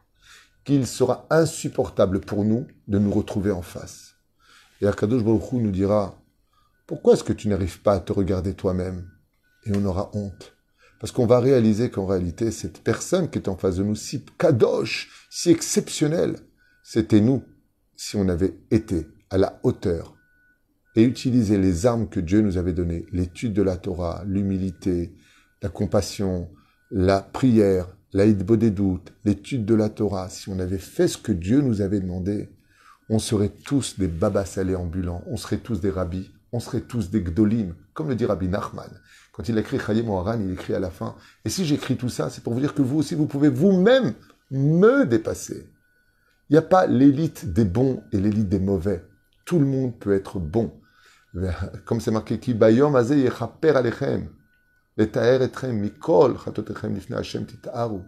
qu'il 0.63 0.85
sera 0.85 1.25
insupportable 1.29 2.19
pour 2.21 2.45
nous 2.45 2.67
de 2.87 2.99
nous 2.99 3.11
retrouver 3.11 3.51
en 3.51 3.61
face. 3.61 4.15
Et 4.81 4.87
Akadosh 4.87 5.23
Baruch 5.23 5.53
nous 5.53 5.71
dira, 5.71 6.17
pourquoi 6.87 7.13
est-ce 7.13 7.23
que 7.23 7.33
tu 7.33 7.47
n'arrives 7.47 7.81
pas 7.81 7.93
à 7.93 7.99
te 7.99 8.13
regarder 8.13 8.53
toi-même? 8.53 9.09
Et 9.65 9.71
on 9.75 9.85
aura 9.85 10.11
honte. 10.13 10.53
Parce 10.99 11.11
qu'on 11.11 11.25
va 11.25 11.39
réaliser 11.39 11.89
qu'en 11.89 12.05
réalité, 12.05 12.51
cette 12.51 12.83
personne 12.83 13.29
qui 13.29 13.39
est 13.39 13.47
en 13.47 13.57
face 13.57 13.77
de 13.77 13.83
nous, 13.83 13.95
si 13.95 14.23
kadosh, 14.37 15.27
si 15.29 15.49
exceptionnelle, 15.49 16.35
c'était 16.83 17.21
nous, 17.21 17.43
si 17.95 18.17
on 18.17 18.29
avait 18.29 18.55
été 18.69 19.07
à 19.29 19.37
la 19.37 19.59
hauteur 19.63 20.15
et 20.95 21.03
utilisé 21.03 21.57
les 21.57 21.85
armes 21.85 22.09
que 22.09 22.19
Dieu 22.19 22.41
nous 22.41 22.57
avait 22.57 22.73
données, 22.73 23.05
l'étude 23.11 23.53
de 23.53 23.61
la 23.61 23.77
Torah, 23.77 24.23
l'humilité, 24.27 25.15
la 25.61 25.69
compassion, 25.69 26.49
la 26.91 27.21
prière, 27.21 27.87
l'aïd 28.13 28.43
doutes, 28.43 29.13
l'étude 29.25 29.65
de 29.65 29.75
la 29.75 29.89
Torah, 29.89 30.29
si 30.29 30.49
on 30.49 30.59
avait 30.59 30.77
fait 30.77 31.07
ce 31.07 31.17
que 31.17 31.31
Dieu 31.31 31.61
nous 31.61 31.81
avait 31.81 31.99
demandé, 31.99 32.49
on 33.09 33.19
serait 33.19 33.49
tous 33.49 33.99
des 33.99 34.07
babas 34.07 34.45
salés 34.45 34.75
ambulants, 34.75 35.23
on 35.27 35.37
serait 35.37 35.57
tous 35.57 35.81
des 35.81 35.89
rabbis, 35.89 36.31
on 36.51 36.59
serait 36.59 36.81
tous 36.81 37.09
des 37.09 37.21
gdolim, 37.21 37.75
comme 37.93 38.09
le 38.09 38.15
dit 38.15 38.25
Rabbi 38.25 38.47
Nachman. 38.47 38.89
Quand 39.31 39.47
il 39.47 39.57
écrit 39.57 39.79
Chayim 39.79 40.09
Oharan, 40.09 40.39
il 40.41 40.51
écrit 40.51 40.73
à 40.73 40.79
la 40.79 40.89
fin. 40.89 41.15
Et 41.45 41.49
si 41.49 41.65
j'écris 41.65 41.95
tout 41.95 42.09
ça, 42.09 42.29
c'est 42.29 42.43
pour 42.43 42.53
vous 42.53 42.59
dire 42.59 42.73
que 42.73 42.81
vous 42.81 42.99
aussi, 42.99 43.15
vous 43.15 43.27
pouvez 43.27 43.49
vous-même 43.49 44.13
me 44.49 45.05
dépasser. 45.05 45.69
Il 46.49 46.53
n'y 46.53 46.57
a 46.57 46.61
pas 46.63 46.85
l'élite 46.85 47.53
des 47.53 47.63
bons 47.63 48.03
et 48.11 48.17
l'élite 48.17 48.49
des 48.49 48.59
mauvais. 48.59 49.05
Tout 49.45 49.59
le 49.59 49.65
monde 49.65 49.97
peut 49.97 50.13
être 50.13 50.39
bon. 50.39 50.73
Comme 51.85 52.01
c'est 52.01 52.11
marqué, 52.11 52.39
Ki 52.39 52.53
bayom 52.53 52.93
alechem. 55.03 55.41
etrem 55.41 55.79
mikol 55.79 56.37
lifne 56.93 57.15
Hashem 57.15 57.45
titaru. 57.45 58.01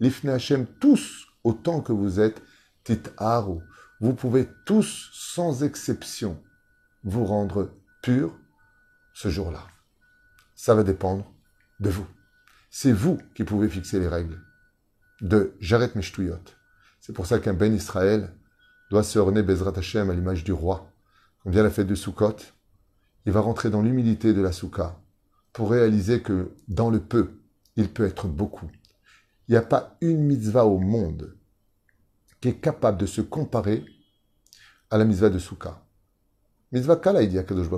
Lifne 0.00 0.30
Hashem, 0.30 0.66
tous, 0.80 1.26
autant 1.44 1.80
que 1.80 1.92
vous 1.92 2.20
êtes, 2.20 2.42
titaru. 2.84 3.60
Vous 4.00 4.14
pouvez 4.14 4.48
tous, 4.64 5.10
sans 5.12 5.62
exception, 5.64 6.40
vous 7.02 7.24
rendre 7.24 7.70
pur 8.02 8.36
ce 9.12 9.28
jour-là. 9.28 9.66
Ça 10.54 10.74
va 10.74 10.84
dépendre 10.84 11.30
de 11.80 11.90
vous. 11.90 12.06
C'est 12.70 12.92
vous 12.92 13.18
qui 13.34 13.44
pouvez 13.44 13.68
fixer 13.68 13.98
les 13.98 14.08
règles 14.08 14.40
de 15.20 15.54
Jaret 15.60 15.90
Mishtuyot. 15.94 16.38
C'est 17.00 17.12
pour 17.12 17.26
ça 17.26 17.38
qu'un 17.38 17.54
Ben 17.54 17.74
Israël 17.74 18.32
doit 18.90 19.02
se 19.02 19.18
orner 19.18 19.42
Bezrat 19.42 19.72
Hashem 19.76 20.10
à 20.10 20.14
l'image 20.14 20.44
du 20.44 20.52
roi. 20.52 20.90
Quand 21.42 21.50
vient 21.50 21.62
la 21.62 21.70
fête 21.70 21.86
de 21.86 21.94
Sukkot, 21.94 22.36
il 23.26 23.32
va 23.32 23.40
rentrer 23.40 23.70
dans 23.70 23.82
l'humilité 23.82 24.32
de 24.32 24.40
la 24.40 24.52
Soukha 24.52 25.00
pour 25.52 25.70
réaliser 25.70 26.22
que 26.22 26.52
dans 26.68 26.90
le 26.90 27.00
peu, 27.00 27.40
il 27.76 27.88
peut 27.88 28.06
être 28.06 28.26
beaucoup. 28.26 28.70
Il 29.48 29.52
n'y 29.52 29.56
a 29.56 29.62
pas 29.62 29.96
une 30.00 30.22
mitzvah 30.22 30.66
au 30.66 30.78
monde 30.78 31.34
qui 32.40 32.48
est 32.48 32.60
capable 32.60 32.98
de 32.98 33.06
se 33.06 33.20
comparer 33.20 33.84
à 34.90 34.98
la 34.98 35.04
mitzvah 35.04 35.30
de 35.30 35.38
Soukha. 35.38 35.82
Mitzvah 36.72 36.96
kala, 36.96 37.22
il 37.22 37.30
dit 37.30 37.36
Kadosh 37.36 37.68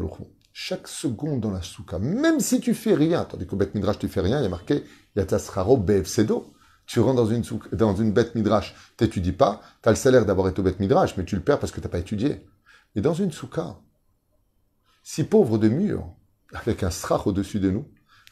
Chaque 0.52 0.88
seconde 0.88 1.40
dans 1.40 1.50
la 1.50 1.62
Soukha, 1.62 1.98
même 1.98 2.40
si 2.40 2.60
tu 2.60 2.74
fais 2.74 2.94
rien, 2.94 3.24
tandis 3.24 3.46
qu'au 3.46 3.56
Bet 3.56 3.70
Midrash 3.74 3.98
tu 3.98 4.08
fais 4.08 4.20
rien, 4.20 4.40
il 4.40 4.42
y 4.42 4.46
a 4.46 4.50
marqué 4.50 4.84
Yatasraro 5.16 5.84
Sedo 6.04 6.52
tu 6.90 6.98
rentres 6.98 7.22
dans 7.22 7.26
une, 7.26 7.44
dans 7.72 7.94
une 7.94 8.10
bête 8.10 8.34
midrash, 8.34 8.74
t'étudies 8.96 9.30
pas, 9.30 9.60
tu 9.80 9.88
as 9.88 9.92
le 9.92 9.96
salaire 9.96 10.26
d'avoir 10.26 10.48
été 10.48 10.58
au 10.58 10.64
bête 10.64 10.80
midrash, 10.80 11.16
mais 11.16 11.24
tu 11.24 11.36
le 11.36 11.40
perds 11.40 11.60
parce 11.60 11.70
que 11.70 11.80
tu 11.80 11.86
n'as 11.86 11.90
pas 11.90 12.00
étudié. 12.00 12.44
Et 12.96 13.00
dans 13.00 13.14
une 13.14 13.30
souka, 13.30 13.76
si 15.04 15.22
pauvre 15.22 15.56
de 15.56 15.68
mur, 15.68 16.12
avec 16.52 16.82
un 16.82 16.90
strach 16.90 17.26
au-dessus 17.26 17.60
de 17.60 17.70
nous, 17.70 17.86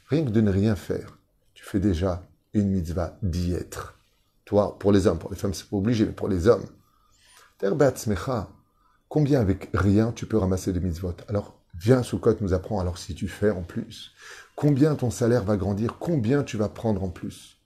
rien 0.08 0.25
que 0.25 0.30
de 0.30 0.40
ne 0.40 0.50
rien 0.50 0.76
faire, 0.76 1.18
tu 1.54 1.64
fais 1.64 1.80
déjà 1.80 2.28
une 2.54 2.70
mitzvah 2.70 3.18
d'y 3.22 3.52
être. 3.52 3.98
Toi, 4.44 4.78
pour 4.78 4.92
les 4.92 5.06
hommes, 5.06 5.18
pour 5.18 5.30
les 5.30 5.37
femmes, 5.37 5.54
c'est 5.54 5.68
pas 5.68 5.76
obligé, 5.76 6.06
mais 6.06 6.12
pour 6.12 6.28
les 6.28 6.48
hommes. 6.48 6.64
Combien 9.08 9.40
avec 9.40 9.70
rien 9.75 10.12
tu 10.12 10.26
peux 10.26 10.38
ramasser 10.38 10.72
de 10.72 10.80
mitzvot? 10.80 11.16
Alors, 11.28 11.60
viens, 11.78 12.02
Soukot 12.02 12.37
nous 12.40 12.54
apprend, 12.54 12.80
alors 12.80 12.98
si 12.98 13.14
tu 13.14 13.28
fais 13.28 13.50
en 13.50 13.62
plus, 13.62 14.12
combien 14.54 14.94
ton 14.94 15.10
salaire 15.10 15.44
va 15.44 15.56
grandir, 15.56 15.96
combien 15.98 16.42
tu 16.42 16.56
vas 16.56 16.68
prendre 16.68 17.02
en 17.02 17.08
plus? 17.08 17.58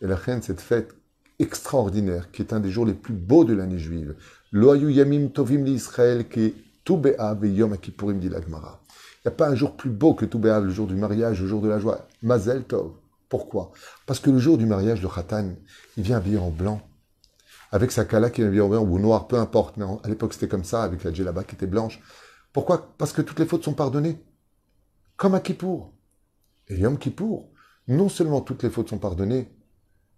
Et 0.00 0.06
la 0.06 0.16
reine, 0.16 0.42
cette 0.42 0.60
fête 0.60 0.94
extraordinaire, 1.38 2.30
qui 2.30 2.42
est 2.42 2.52
un 2.52 2.60
des 2.60 2.70
jours 2.70 2.86
les 2.86 2.94
plus 2.94 3.14
beaux 3.14 3.44
de 3.44 3.54
l'année 3.54 3.78
juive. 3.78 4.14
Loayu 4.52 4.92
Yamim 4.92 5.28
Tovim 5.28 5.64
l'Israël, 5.64 6.28
qui 6.28 6.40
est 6.44 6.54
Toube'av 6.84 7.44
et 7.44 7.50
Yom 7.50 7.76
Kippourim 7.78 8.18
dit 8.18 8.28
l'Agmara. 8.28 8.79
Il 9.22 9.28
n'y 9.28 9.34
a 9.34 9.36
pas 9.36 9.48
un 9.48 9.54
jour 9.54 9.76
plus 9.76 9.90
beau 9.90 10.14
que 10.14 10.24
Toube'av, 10.24 10.64
le 10.64 10.70
jour 10.70 10.86
du 10.86 10.94
mariage, 10.94 11.42
le 11.42 11.46
jour 11.46 11.60
de 11.60 11.68
la 11.68 11.78
joie. 11.78 12.06
Mazel 12.22 12.64
Tov. 12.64 12.92
Pourquoi? 13.28 13.72
Parce 14.06 14.18
que 14.18 14.30
le 14.30 14.38
jour 14.38 14.56
du 14.56 14.66
mariage 14.66 15.00
de 15.00 15.06
Khatan, 15.06 15.50
il 15.96 16.02
vient 16.02 16.16
habillé 16.16 16.38
en 16.38 16.50
blanc. 16.50 16.80
Avec 17.70 17.92
sa 17.92 18.04
kala 18.04 18.30
qui 18.30 18.42
est 18.42 18.46
habillée 18.46 18.62
en 18.62 18.68
blanc 18.68 18.82
ou 18.82 18.98
noir, 18.98 19.28
peu 19.28 19.36
importe. 19.36 19.76
Mais 19.76 19.84
à 19.84 20.08
l'époque, 20.08 20.32
c'était 20.32 20.48
comme 20.48 20.64
ça, 20.64 20.82
avec 20.82 21.04
la 21.04 21.12
djellaba 21.12 21.44
qui 21.44 21.54
était 21.54 21.66
blanche. 21.66 22.00
Pourquoi? 22.52 22.94
Parce 22.98 23.12
que 23.12 23.22
toutes 23.22 23.38
les 23.38 23.46
fautes 23.46 23.64
sont 23.64 23.74
pardonnées. 23.74 24.24
Comme 25.16 25.34
à 25.34 25.40
Kippour. 25.40 25.92
Et 26.68 26.78
Yom 26.78 26.98
Kippour, 26.98 27.50
non 27.88 28.08
seulement 28.08 28.40
toutes 28.40 28.62
les 28.62 28.70
fautes 28.70 28.88
sont 28.88 28.98
pardonnées, 28.98 29.52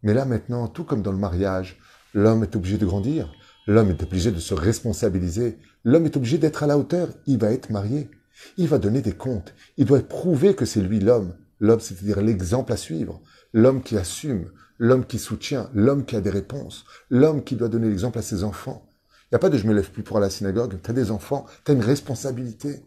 mais 0.02 0.12
là 0.14 0.24
maintenant, 0.26 0.68
tout 0.68 0.84
comme 0.84 1.02
dans 1.02 1.12
le 1.12 1.18
mariage, 1.18 1.78
l'homme 2.12 2.42
est 2.42 2.54
obligé 2.54 2.76
de 2.76 2.84
grandir, 2.84 3.32
l'homme 3.66 3.90
est 3.90 4.02
obligé 4.02 4.30
de 4.30 4.38
se 4.38 4.52
responsabiliser, 4.52 5.58
l'homme 5.82 6.04
est 6.04 6.16
obligé 6.16 6.36
d'être 6.36 6.62
à 6.62 6.66
la 6.66 6.76
hauteur, 6.76 7.08
il 7.26 7.38
va 7.38 7.50
être 7.50 7.70
marié, 7.70 8.10
il 8.56 8.68
va 8.68 8.78
donner 8.78 9.02
des 9.02 9.14
comptes, 9.14 9.54
il 9.76 9.86
doit 9.86 10.00
prouver 10.00 10.54
que 10.54 10.64
c'est 10.64 10.80
lui 10.80 11.00
l'homme, 11.00 11.34
l'homme 11.60 11.80
c'est-à-dire 11.80 12.20
l'exemple 12.20 12.72
à 12.72 12.76
suivre, 12.76 13.20
l'homme 13.52 13.82
qui 13.82 13.96
assume, 13.96 14.50
l'homme 14.78 15.06
qui 15.06 15.18
soutient, 15.18 15.70
l'homme 15.74 16.04
qui 16.04 16.16
a 16.16 16.20
des 16.20 16.30
réponses, 16.30 16.84
l'homme 17.10 17.44
qui 17.44 17.56
doit 17.56 17.68
donner 17.68 17.88
l'exemple 17.88 18.18
à 18.18 18.22
ses 18.22 18.44
enfants. 18.44 18.88
Il 19.24 19.34
n'y 19.34 19.36
a 19.36 19.38
pas 19.38 19.48
de 19.48 19.56
je 19.56 19.66
me 19.66 19.72
lève 19.72 19.90
plus 19.90 20.02
pour 20.02 20.16
à 20.16 20.20
la 20.20 20.30
synagogue, 20.30 20.78
tu 20.82 20.90
as 20.90 20.94
des 20.94 21.10
enfants, 21.10 21.46
tu 21.64 21.70
as 21.70 21.74
une 21.74 21.80
responsabilité. 21.80 22.84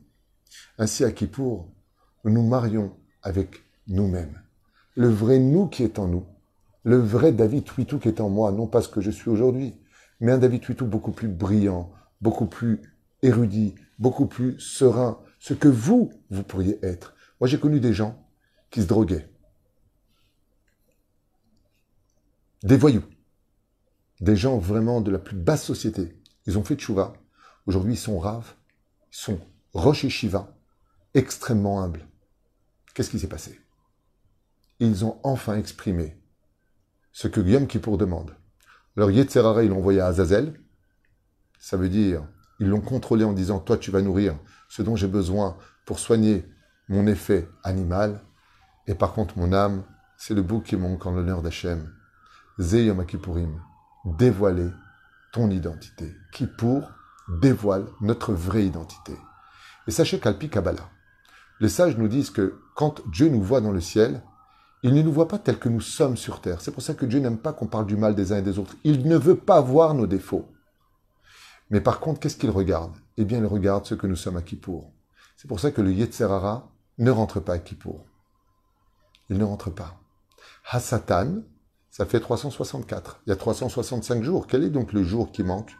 Ainsi 0.77 1.03
à 1.03 1.11
Kippour, 1.11 1.71
nous 2.23 2.31
nous 2.33 2.47
marions 2.47 2.95
avec 3.23 3.63
nous-mêmes. 3.87 4.41
Le 4.95 5.09
vrai 5.09 5.39
nous 5.39 5.67
qui 5.67 5.83
est 5.83 5.99
en 5.99 6.07
nous, 6.07 6.25
le 6.83 6.97
vrai 6.97 7.31
David 7.31 7.67
Huitou 7.67 7.97
qui 7.97 8.07
est 8.07 8.21
en 8.21 8.29
moi, 8.29 8.51
non 8.51 8.67
pas 8.67 8.81
ce 8.81 8.89
que 8.89 9.01
je 9.01 9.11
suis 9.11 9.29
aujourd'hui, 9.29 9.73
mais 10.19 10.31
un 10.31 10.37
David 10.37 10.63
Huitou 10.63 10.85
beaucoup 10.85 11.11
plus 11.11 11.27
brillant, 11.27 11.91
beaucoup 12.21 12.45
plus 12.45 12.81
érudit, 13.21 13.75
beaucoup 13.99 14.25
plus 14.25 14.59
serein, 14.59 15.19
ce 15.45 15.53
que 15.53 15.67
vous, 15.67 16.11
vous 16.31 16.41
pourriez 16.41 16.83
être. 16.83 17.13
Moi, 17.39 17.47
j'ai 17.47 17.59
connu 17.59 17.79
des 17.79 17.93
gens 17.93 18.27
qui 18.71 18.81
se 18.81 18.87
droguaient, 18.87 19.29
des 22.63 22.77
voyous, 22.77 23.03
des 24.21 24.35
gens 24.35 24.57
vraiment 24.57 25.01
de 25.01 25.11
la 25.11 25.19
plus 25.19 25.37
basse 25.37 25.63
société. 25.63 26.19
Ils 26.47 26.57
ont 26.57 26.63
fait 26.63 26.73
tchouva. 26.73 27.13
Aujourd'hui, 27.67 27.93
ils 27.93 27.97
sont 27.97 28.17
raves, 28.17 28.55
ils 29.11 29.17
sont 29.17 29.39
roche 29.71 30.03
et 30.03 30.09
shiva, 30.09 30.57
extrêmement 31.13 31.79
humbles. 31.79 32.07
Qu'est-ce 32.95 33.11
qui 33.11 33.19
s'est 33.19 33.29
passé? 33.29 33.61
Ils 34.79 35.05
ont 35.05 35.19
enfin 35.21 35.57
exprimé 35.57 36.19
ce 37.11 37.27
que 37.27 37.39
Guillaume 37.39 37.67
Kippour 37.67 37.99
demande. 37.99 38.35
Leur 38.95 39.11
Yetzerara, 39.11 39.63
ils 39.63 39.69
l'ont 39.69 39.77
envoyé 39.77 39.99
à 39.99 40.07
Azazel. 40.07 40.59
Ça 41.59 41.77
veut 41.77 41.89
dire, 41.89 42.27
ils 42.59 42.67
l'ont 42.67 42.81
contrôlé 42.81 43.23
en 43.23 43.33
disant, 43.33 43.59
toi, 43.59 43.77
tu 43.77 43.91
vas 43.91 44.01
nourrir 44.01 44.35
ce 44.69 44.81
dont 44.81 44.95
j'ai 44.95 45.07
besoin 45.07 45.57
pour 45.85 45.99
soigner 45.99 46.47
mon 46.87 47.07
effet 47.07 47.47
animal. 47.63 48.21
Et 48.87 48.95
par 48.95 49.13
contre, 49.13 49.37
mon 49.37 49.53
âme, 49.53 49.83
c'est 50.17 50.33
le 50.33 50.41
bouc 50.41 50.63
qui 50.63 50.77
manque 50.77 51.05
en 51.05 51.11
l'honneur 51.11 51.41
d'Hachem. 51.41 51.91
Zeyom 52.59 53.05
Kippourim, 53.05 53.59
dévoiler 54.05 54.69
ton 55.33 55.49
identité. 55.49 56.15
Kippour 56.31 56.89
dévoile 57.41 57.85
notre 57.99 58.33
vraie 58.33 58.65
identité. 58.65 59.13
Et 59.87 59.91
sachez 59.91 60.19
qu'Alpi 60.19 60.49
Kabbalah, 60.49 60.89
les 61.59 61.69
sages 61.69 61.97
nous 61.97 62.07
disent 62.07 62.29
que 62.29 62.59
quand 62.75 63.01
Dieu 63.09 63.29
nous 63.29 63.41
voit 63.41 63.61
dans 63.61 63.71
le 63.71 63.81
ciel, 63.81 64.21
il 64.83 64.93
ne 64.93 65.01
nous 65.01 65.11
voit 65.11 65.27
pas 65.27 65.39
tels 65.39 65.59
que 65.59 65.69
nous 65.69 65.81
sommes 65.81 66.17
sur 66.17 66.41
terre. 66.41 66.61
C'est 66.61 66.71
pour 66.71 66.83
ça 66.83 66.93
que 66.93 67.05
Dieu 67.05 67.19
n'aime 67.19 67.37
pas 67.37 67.53
qu'on 67.53 67.67
parle 67.67 67.85
du 67.85 67.97
mal 67.97 68.15
des 68.15 68.31
uns 68.31 68.37
et 68.37 68.41
des 68.41 68.59
autres. 68.59 68.75
Il 68.83 69.07
ne 69.07 69.17
veut 69.17 69.35
pas 69.35 69.59
voir 69.59 69.93
nos 69.93 70.07
défauts. 70.07 70.47
Mais 71.69 71.81
par 71.81 71.99
contre, 71.99 72.19
qu'est-ce 72.19 72.37
qu'il 72.37 72.49
regarde? 72.49 72.93
Eh 73.17 73.25
bien, 73.25 73.39
il 73.39 73.45
regarde 73.45 73.85
ce 73.85 73.95
que 73.95 74.07
nous 74.07 74.15
sommes 74.15 74.37
à 74.37 74.41
Kippour. 74.41 74.91
C'est 75.37 75.47
pour 75.47 75.59
ça 75.59 75.71
que 75.71 75.81
le 75.81 75.91
Yetzerara 75.91 76.71
ne 76.97 77.11
rentre 77.11 77.39
pas 77.39 77.53
à 77.53 77.59
Kippour. 77.59 78.05
Il 79.29 79.37
ne 79.37 79.43
rentre 79.43 79.69
pas. 79.69 79.99
Hasatan, 80.69 81.43
ça 81.89 82.05
fait 82.05 82.19
364. 82.19 83.21
Il 83.25 83.29
y 83.29 83.33
a 83.33 83.35
365 83.35 84.23
jours. 84.23 84.47
Quel 84.47 84.63
est 84.63 84.69
donc 84.69 84.93
le 84.93 85.03
jour 85.03 85.31
qui 85.31 85.43
manque? 85.43 85.71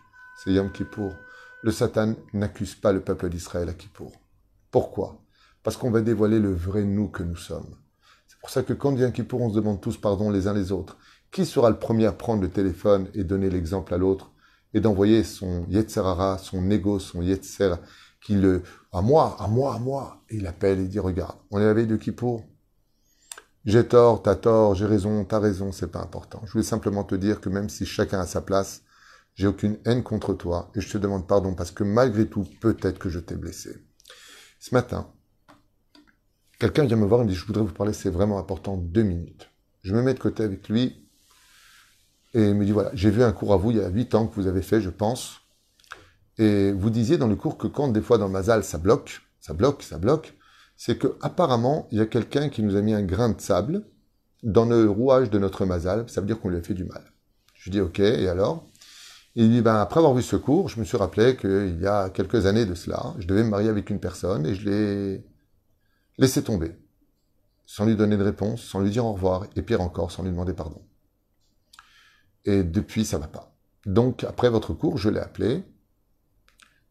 C'est 0.44 0.52
Yom 0.52 0.72
Kippour. 0.72 1.14
Le 1.62 1.72
Satan 1.72 2.16
n'accuse 2.34 2.76
pas 2.76 2.92
le 2.92 3.02
peuple 3.02 3.30
d'Israël 3.30 3.70
à 3.70 3.74
Kippour. 3.74 4.12
Pourquoi? 4.72 5.22
Parce 5.64 5.78
qu'on 5.78 5.92
va 5.92 6.02
dévoiler 6.02 6.40
le 6.40 6.54
vrai 6.54 6.84
nous 6.84 7.08
que 7.08 7.24
nous 7.24 7.36
sommes 7.36 7.76
pour 8.46 8.52
ça 8.52 8.62
que 8.62 8.74
quand 8.74 8.94
vient 8.94 9.10
Kippour, 9.10 9.42
on 9.42 9.50
se 9.50 9.56
demande 9.56 9.82
tous 9.82 9.98
pardon 9.98 10.30
les 10.30 10.46
uns 10.46 10.54
les 10.54 10.72
autres. 10.72 11.00
Qui 11.32 11.48
sera 11.48 11.72
le 11.72 11.80
premier 11.80 12.06
à 12.06 12.12
prendre 12.12 12.44
le 12.44 12.52
téléphone 12.52 13.10
et 13.16 13.24
donner 13.24 13.50
l'exemple 13.50 13.92
à 13.92 13.98
l'autre? 13.98 14.30
Et 14.76 14.80
d'envoyer 14.82 15.24
son 15.24 15.66
Yetzerara, 15.68 16.38
son 16.38 16.70
ego, 16.70 17.00
son 17.00 17.24
Yetzer, 17.24 17.78
qui 18.22 18.36
le, 18.36 18.62
à 18.92 19.02
moi, 19.02 19.36
à 19.40 19.48
moi, 19.48 19.74
à 19.74 19.80
moi, 19.80 20.22
et 20.30 20.36
il 20.36 20.46
appelle 20.46 20.80
et 20.80 20.88
dit, 20.88 21.00
regarde, 21.00 21.38
on 21.50 21.60
est 21.60 21.66
la 21.66 21.74
veille 21.74 21.88
de 21.88 21.96
Kippour. 21.96 22.44
J'ai 23.66 23.88
tort, 23.88 24.22
t'as 24.22 24.36
tort, 24.36 24.76
j'ai 24.76 24.86
raison, 24.86 25.26
t'as 25.26 25.40
raison, 25.40 25.72
c'est 25.72 25.92
pas 25.92 26.02
important. 26.02 26.42
Je 26.46 26.52
voulais 26.52 26.64
simplement 26.64 27.04
te 27.04 27.16
dire 27.16 27.42
que 27.42 27.50
même 27.50 27.70
si 27.70 27.88
chacun 27.88 28.20
a 28.20 28.28
sa 28.28 28.42
place, 28.42 28.84
j'ai 29.34 29.48
aucune 29.48 29.80
haine 29.86 30.04
contre 30.04 30.36
toi 30.36 30.70
et 30.76 30.82
je 30.82 30.92
te 30.92 31.00
demande 31.00 31.26
pardon 31.28 31.56
parce 31.56 31.72
que 31.72 31.84
malgré 31.84 32.28
tout, 32.28 32.46
peut-être 32.62 33.00
que 33.00 33.10
je 33.10 33.20
t'ai 33.20 33.36
blessé. 33.36 33.76
Ce 34.60 34.76
matin, 34.76 35.10
Quelqu'un 36.58 36.86
vient 36.86 36.96
me 36.96 37.06
voir 37.06 37.22
et 37.22 37.26
me 37.26 37.30
dit, 37.30 37.36
je 37.36 37.46
voudrais 37.46 37.64
vous 37.64 37.74
parler, 37.74 37.92
c'est 37.92 38.10
vraiment 38.10 38.40
important, 38.40 38.78
deux 38.78 39.04
minutes. 39.04 39.52
Je 39.84 39.94
me 39.94 40.02
mets 40.02 40.14
de 40.14 40.20
côté 40.20 40.42
avec 40.42 40.70
lui 40.70 41.05
et 42.36 42.50
il 42.50 42.54
me 42.54 42.66
dit, 42.66 42.72
voilà, 42.72 42.92
j'ai 42.94 43.10
vu 43.10 43.24
un 43.24 43.32
cours 43.32 43.54
à 43.54 43.58
vous 43.58 43.72
il 43.72 43.78
y 43.78 43.82
a 43.82 43.90
huit 43.90 44.14
ans 44.14 44.28
que 44.28 44.36
vous 44.36 44.46
avez 44.46 44.62
fait, 44.62 44.82
je 44.82 44.92
pense. 44.92 45.42
Et 46.38 46.72
vous 46.74 46.90
disiez 46.90 47.18
dans 47.18 47.28
le 47.28 47.36
cours 47.36 47.58
que 47.58 47.68
quand 47.68 47.88
des 47.88 48.02
fois 48.02 48.18
dans 48.18 48.28
le 48.28 48.34
Mazal 48.34 48.64
ça 48.64 48.78
bloque, 48.78 49.22
ça 49.40 49.54
bloque, 49.54 49.82
ça 49.82 49.98
bloque, 49.98 50.38
c'est 50.78 50.98
que 50.98 51.16
apparemment 51.22 51.88
il 51.92 51.98
y 51.98 52.02
a 52.02 52.06
quelqu'un 52.06 52.50
qui 52.50 52.62
nous 52.62 52.76
a 52.76 52.82
mis 52.82 52.94
un 52.94 53.04
grain 53.04 53.30
de 53.30 53.40
sable 53.40 53.86
dans 54.44 54.66
le 54.66 54.88
rouage 54.88 55.30
de 55.30 55.40
notre 55.40 55.66
mazal, 55.66 56.08
ça 56.08 56.22
veut 56.22 56.28
dire 56.28 56.40
qu'on 56.40 56.50
lui 56.50 56.58
a 56.58 56.62
fait 56.62 56.76
du 56.76 56.86
mal. 56.86 57.04
Je 57.54 57.72
dis, 57.72 57.82
ok, 57.82 58.00
et 58.00 58.28
alors? 58.28 58.68
Il 59.34 59.50
dit, 59.50 59.62
ben, 59.62 59.76
après 59.76 60.00
avoir 60.00 60.14
vu 60.14 60.22
ce 60.22 60.36
cours, 60.36 60.70
je 60.70 60.80
me 60.80 60.86
suis 60.86 60.98
rappelé 60.98 61.36
qu'il 61.36 61.80
y 61.82 61.88
a 61.88 62.10
quelques 62.10 62.46
années 62.46 62.66
de 62.66 62.76
cela, 62.76 63.16
je 63.18 63.28
devais 63.28 63.44
me 63.44 63.50
marier 63.50 63.70
avec 63.70 63.90
une 63.90 64.00
personne 64.00 64.46
et 64.46 64.56
je 64.56 64.70
l'ai 64.70 65.26
laissé 66.18 66.44
tomber, 66.44 66.78
sans 67.66 67.86
lui 67.86 67.96
donner 67.96 68.18
de 68.18 68.24
réponse, 68.24 68.62
sans 68.62 68.80
lui 68.80 68.92
dire 68.92 69.06
au 69.06 69.14
revoir, 69.14 69.46
et 69.56 69.62
pire 69.62 69.82
encore, 69.82 70.12
sans 70.12 70.24
lui 70.24 70.30
demander 70.30 70.54
pardon. 70.54 70.82
Et 72.46 72.64
depuis, 72.64 73.06
ça 73.06 73.18
va 73.18 73.28
pas. 73.28 73.56
Donc, 73.86 74.24
après 74.24 74.50
votre 74.50 74.74
cours, 74.74 74.98
je 74.98 75.10
l'ai 75.10 75.20
appelé, 75.20 75.64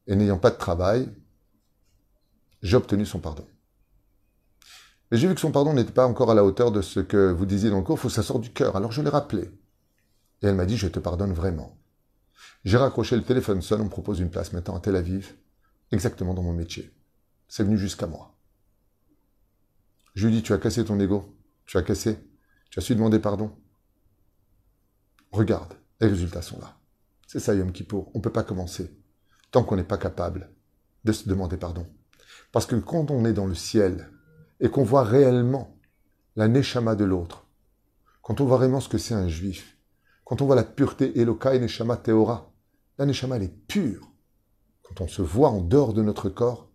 et 0.07 0.17
n'ayant 0.17 0.39
pas 0.39 0.51
de 0.51 0.57
travail, 0.57 1.09
j'ai 2.63 2.77
obtenu 2.77 3.07
son 3.07 3.21
pardon. 3.21 3.47
Mais 5.11 5.19
j'ai 5.19 5.29
vu 5.29 5.35
que 5.35 5.41
son 5.41 5.53
pardon 5.53 5.75
n'était 5.75 5.93
pas 5.93 6.07
encore 6.07 6.31
à 6.31 6.35
la 6.35 6.45
hauteur 6.45 6.73
de 6.73 6.83
ce 6.83 7.01
que 7.01 7.31
vous 7.31 7.47
disiez 7.47 7.71
dans 7.71 7.79
le 7.79 7.85
cours, 7.85 7.99
faut 7.99 8.09
que 8.09 8.15
ça 8.15 8.23
sorte 8.23 8.41
du 8.41 8.53
cœur. 8.53 8.77
Alors 8.77 8.91
je 8.91 9.03
l'ai 9.03 9.11
rappelé. 9.11 9.51
Et 10.43 10.47
elle 10.47 10.55
m'a 10.55 10.67
dit, 10.67 10.77
je 10.77 10.89
te 10.89 10.99
pardonne 10.99 11.33
vraiment. 11.33 11.79
J'ai 12.65 12.79
raccroché 12.79 13.17
le 13.17 13.23
téléphone 13.23 13.63
seul, 13.63 13.81
on 13.81 13.85
me 13.85 13.91
propose 13.91 14.21
une 14.21 14.31
place 14.31 14.53
maintenant 14.53 14.77
à 14.77 14.81
Tel 14.81 14.97
Aviv, 14.97 15.35
exactement 15.93 16.35
dans 16.35 16.43
mon 16.43 16.53
métier. 16.53 16.91
C'est 17.49 17.65
venu 17.65 17.79
jusqu'à 17.79 18.07
moi. 18.07 18.35
Je 20.15 20.27
lui 20.27 20.35
dis, 20.35 20.43
tu 20.43 20.53
as 20.53 20.59
cassé 20.59 20.85
ton 20.85 20.99
ego, 20.99 21.37
tu 21.67 21.77
as 21.77 21.83
cassé, 21.83 22.19
tu 22.71 22.79
as 22.79 22.83
su 22.83 22.95
demander 22.95 23.19
pardon. 23.19 23.55
Regarde, 25.35 25.75
les 26.01 26.07
résultats 26.07 26.43
sont 26.43 26.61
là. 26.61 26.77
C'est 27.27 27.41
ça 27.41 27.57
Yom 27.57 27.73
Kippour, 27.73 28.09
on 28.15 28.19
ne 28.19 28.23
peut 28.23 28.31
pas 28.31 28.45
commencer 28.45 28.97
tant 29.51 29.65
qu'on 29.65 29.75
n'est 29.75 29.83
pas 29.83 29.99
capable 29.99 30.49
de 31.03 31.11
se 31.11 31.29
demander 31.29 31.57
pardon. 31.57 31.89
Parce 32.53 32.67
que 32.67 32.77
quand 32.77 33.11
on 33.11 33.25
est 33.25 33.33
dans 33.33 33.49
le 33.49 33.57
ciel 33.57 34.13
et 34.61 34.69
qu'on 34.69 34.85
voit 34.85 35.03
réellement 35.03 35.77
la 36.37 36.47
neshama 36.47 36.95
de 36.95 37.05
l'autre, 37.05 37.49
quand 38.23 38.41
on 38.41 38.45
voit 38.45 38.59
vraiment 38.59 38.79
ce 38.79 38.89
que 38.89 38.97
c'est 38.97 39.15
un 39.15 39.27
juif, 39.27 39.77
quand 40.23 40.41
on 40.41 40.47
voit 40.47 40.55
la 40.55 40.63
pureté 40.63 41.19
Eloka 41.19 41.57
et 41.57 41.59
neshama 41.59 41.97
Teora, 41.97 42.53
la 42.97 43.05
neshama 43.05 43.35
elle 43.35 43.43
est 43.43 43.67
pure. 43.67 44.13
Quand 44.85 45.01
on 45.01 45.09
se 45.09 45.21
voit 45.21 45.51
en 45.51 45.63
dehors 45.63 45.95
de 45.95 46.03
notre 46.03 46.29
corps, 46.29 46.71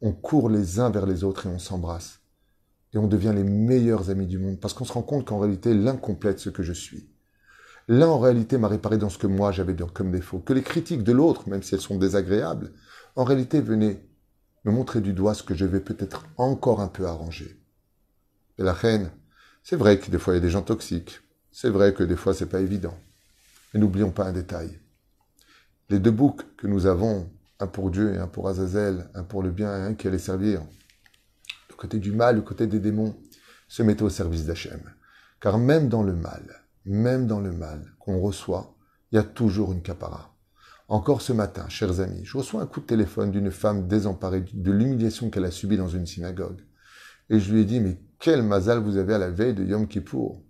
on 0.00 0.10
court 0.10 0.48
les 0.48 0.80
uns 0.80 0.90
vers 0.90 1.06
les 1.06 1.22
autres 1.22 1.46
et 1.46 1.50
on 1.50 1.60
s'embrasse. 1.60 2.18
Et 2.94 2.98
on 2.98 3.06
devient 3.06 3.32
les 3.32 3.44
meilleurs 3.44 4.10
amis 4.10 4.26
du 4.26 4.40
monde 4.40 4.58
parce 4.58 4.74
qu'on 4.74 4.84
se 4.84 4.92
rend 4.92 5.02
compte 5.02 5.24
qu'en 5.24 5.38
réalité 5.38 5.72
l'un 5.72 5.96
complète 5.96 6.40
ce 6.40 6.50
que 6.50 6.64
je 6.64 6.72
suis. 6.72 7.11
L'un, 7.88 8.08
en 8.08 8.18
réalité, 8.18 8.58
m'a 8.58 8.68
réparé 8.68 8.96
dans 8.96 9.08
ce 9.08 9.18
que 9.18 9.26
moi 9.26 9.52
j'avais 9.52 9.74
comme 9.92 10.12
défaut. 10.12 10.38
Que 10.38 10.52
les 10.52 10.62
critiques 10.62 11.02
de 11.02 11.12
l'autre, 11.12 11.48
même 11.48 11.62
si 11.62 11.74
elles 11.74 11.80
sont 11.80 11.98
désagréables, 11.98 12.72
en 13.16 13.24
réalité 13.24 13.60
venaient 13.60 14.06
me 14.64 14.72
montrer 14.72 15.00
du 15.00 15.12
doigt 15.12 15.34
ce 15.34 15.42
que 15.42 15.54
je 15.54 15.64
vais 15.64 15.80
peut-être 15.80 16.24
encore 16.36 16.80
un 16.80 16.88
peu 16.88 17.06
arranger. 17.06 17.60
Et 18.58 18.62
la 18.62 18.72
reine, 18.72 19.10
c'est 19.62 19.76
vrai 19.76 19.98
que 19.98 20.10
des 20.10 20.18
fois 20.18 20.34
il 20.34 20.36
y 20.36 20.38
a 20.38 20.42
des 20.42 20.50
gens 20.50 20.62
toxiques. 20.62 21.20
C'est 21.50 21.68
vrai 21.68 21.94
que 21.94 22.02
des 22.02 22.16
fois 22.16 22.34
c'est 22.34 22.46
pas 22.46 22.60
évident. 22.60 22.96
Mais 23.72 23.80
n'oublions 23.80 24.10
pas 24.10 24.26
un 24.26 24.32
détail. 24.32 24.78
Les 25.90 25.98
deux 25.98 26.10
boucs 26.10 26.44
que 26.56 26.66
nous 26.66 26.86
avons, 26.86 27.28
un 27.58 27.66
pour 27.66 27.90
Dieu 27.90 28.14
et 28.14 28.18
un 28.18 28.26
pour 28.28 28.48
Azazel, 28.48 29.10
un 29.14 29.24
pour 29.24 29.42
le 29.42 29.50
bien 29.50 29.76
et 29.76 29.82
un 29.82 29.94
qui 29.94 30.06
allait 30.06 30.18
servir, 30.18 30.62
le 31.70 31.74
côté 31.74 31.98
du 31.98 32.12
mal, 32.12 32.36
le 32.36 32.42
côté 32.42 32.66
des 32.66 32.80
démons, 32.80 33.16
se 33.68 33.82
mettaient 33.82 34.02
au 34.02 34.10
service 34.10 34.46
d'Hachem. 34.46 34.80
Car 35.40 35.58
même 35.58 35.88
dans 35.88 36.02
le 36.02 36.14
mal, 36.14 36.61
même 36.84 37.26
dans 37.26 37.40
le 37.40 37.52
mal 37.52 37.94
qu'on 37.98 38.20
reçoit, 38.20 38.74
il 39.10 39.16
y 39.16 39.18
a 39.18 39.22
toujours 39.22 39.72
une 39.72 39.82
capara. 39.82 40.34
Encore 40.88 41.22
ce 41.22 41.32
matin, 41.32 41.68
chers 41.68 42.00
amis, 42.00 42.24
je 42.24 42.36
reçois 42.36 42.60
un 42.60 42.66
coup 42.66 42.80
de 42.80 42.86
téléphone 42.86 43.30
d'une 43.30 43.50
femme 43.50 43.86
désemparée 43.86 44.44
de 44.52 44.72
l'humiliation 44.72 45.30
qu'elle 45.30 45.44
a 45.44 45.50
subie 45.50 45.76
dans 45.76 45.88
une 45.88 46.06
synagogue. 46.06 46.60
Et 47.30 47.40
je 47.40 47.52
lui 47.52 47.60
ai 47.60 47.64
dit, 47.64 47.80
mais 47.80 47.98
quel 48.18 48.42
mazal 48.42 48.80
vous 48.80 48.96
avez 48.96 49.14
à 49.14 49.18
la 49.18 49.30
veille 49.30 49.54
de 49.54 49.64
Yom 49.64 49.86
Kippour? 49.88 50.42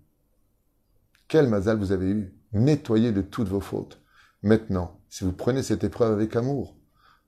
Quel 1.29 1.49
mazal 1.49 1.79
vous 1.79 1.93
avez 1.93 2.11
eu? 2.11 2.35
Nettoyé 2.53 3.13
de 3.13 3.23
toutes 3.23 3.49
vos 3.49 3.61
fautes. 3.61 4.01
Maintenant, 4.43 5.01
si 5.09 5.25
vous 5.25 5.33
prenez 5.33 5.63
cette 5.63 5.85
épreuve 5.85 6.13
avec 6.13 6.35
amour, 6.35 6.77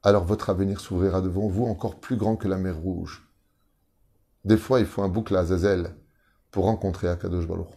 alors 0.02 0.24
votre 0.24 0.50
avenir 0.50 0.80
s'ouvrira 0.80 1.22
devant 1.22 1.48
vous 1.48 1.64
encore 1.64 2.00
plus 2.00 2.16
grand 2.16 2.36
que 2.36 2.48
la 2.48 2.58
mer 2.58 2.76
rouge. 2.76 3.26
Des 4.44 4.58
fois, 4.58 4.80
il 4.80 4.86
faut 4.86 5.02
un 5.02 5.08
boucle 5.08 5.36
à 5.36 5.40
Azazel 5.40 5.94
pour 6.50 6.64
rencontrer 6.64 7.08
Akadosh 7.08 7.46
Baruch 7.46 7.68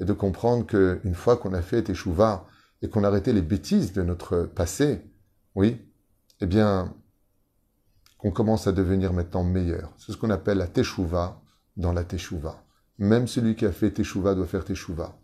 et 0.00 0.04
de 0.04 0.12
comprendre 0.12 0.66
qu'une 0.66 1.14
fois 1.14 1.36
qu'on 1.36 1.52
a 1.52 1.62
fait 1.62 1.82
Teshuvah 1.82 2.46
et 2.82 2.88
qu'on 2.88 3.04
a 3.04 3.08
arrêté 3.08 3.32
les 3.32 3.42
bêtises 3.42 3.92
de 3.92 4.02
notre 4.02 4.42
passé, 4.42 5.02
oui, 5.54 5.80
eh 6.40 6.46
bien, 6.46 6.94
qu'on 8.18 8.30
commence 8.30 8.66
à 8.66 8.72
devenir 8.72 9.12
maintenant 9.12 9.44
meilleur. 9.44 9.92
C'est 9.98 10.12
ce 10.12 10.16
qu'on 10.16 10.30
appelle 10.30 10.58
la 10.58 10.68
Teshuvah 10.68 11.40
dans 11.76 11.92
la 11.92 12.04
Teshuvah. 12.04 12.64
Même 12.98 13.26
celui 13.26 13.56
qui 13.56 13.66
a 13.66 13.72
fait 13.72 13.90
Teshuvah 13.90 14.34
doit 14.34 14.46
faire 14.46 14.64
Teshuvah. 14.64 15.18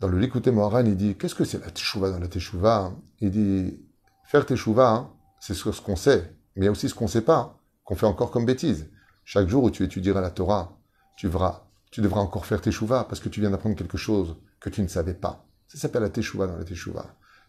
Dans 0.00 0.08
le 0.08 0.18
Likuté 0.18 0.50
Moharan, 0.50 0.84
il 0.84 0.96
dit, 0.96 1.16
qu'est-ce 1.16 1.34
que 1.34 1.44
c'est 1.44 1.64
la 1.64 1.70
Teshuvah 1.70 2.10
dans 2.10 2.18
la 2.18 2.28
Teshuvah? 2.28 2.92
Il 3.20 3.30
dit, 3.30 3.80
faire 4.26 4.44
Teshuvah, 4.44 5.10
c'est 5.40 5.54
ce 5.54 5.80
qu'on 5.80 5.96
sait, 5.96 6.34
mais 6.56 6.62
il 6.62 6.64
y 6.64 6.68
a 6.68 6.70
aussi 6.70 6.88
ce 6.88 6.94
qu'on 6.94 7.04
ne 7.04 7.10
sait 7.10 7.22
pas, 7.22 7.58
qu'on 7.84 7.96
fait 7.96 8.06
encore 8.06 8.30
comme 8.30 8.46
bêtise. 8.46 8.90
Chaque 9.24 9.48
jour 9.48 9.64
où 9.64 9.70
tu 9.70 9.82
étudieras 9.84 10.20
la 10.20 10.30
Torah, 10.30 10.78
tu 11.16 11.26
devras, 11.26 11.64
tu 11.90 12.00
devras 12.00 12.20
encore 12.20 12.46
faire 12.46 12.60
tes 12.60 12.70
parce 12.88 13.20
que 13.20 13.28
tu 13.28 13.40
viens 13.40 13.50
d'apprendre 13.50 13.76
quelque 13.76 13.96
chose 13.96 14.36
que 14.60 14.68
tu 14.68 14.82
ne 14.82 14.88
savais 14.88 15.14
pas. 15.14 15.46
Ça 15.66 15.78
s'appelle 15.78 16.02
la 16.02 16.10
teshuva 16.10 16.46
dans 16.46 16.56
la 16.56 16.64
teshuva. 16.64 17.06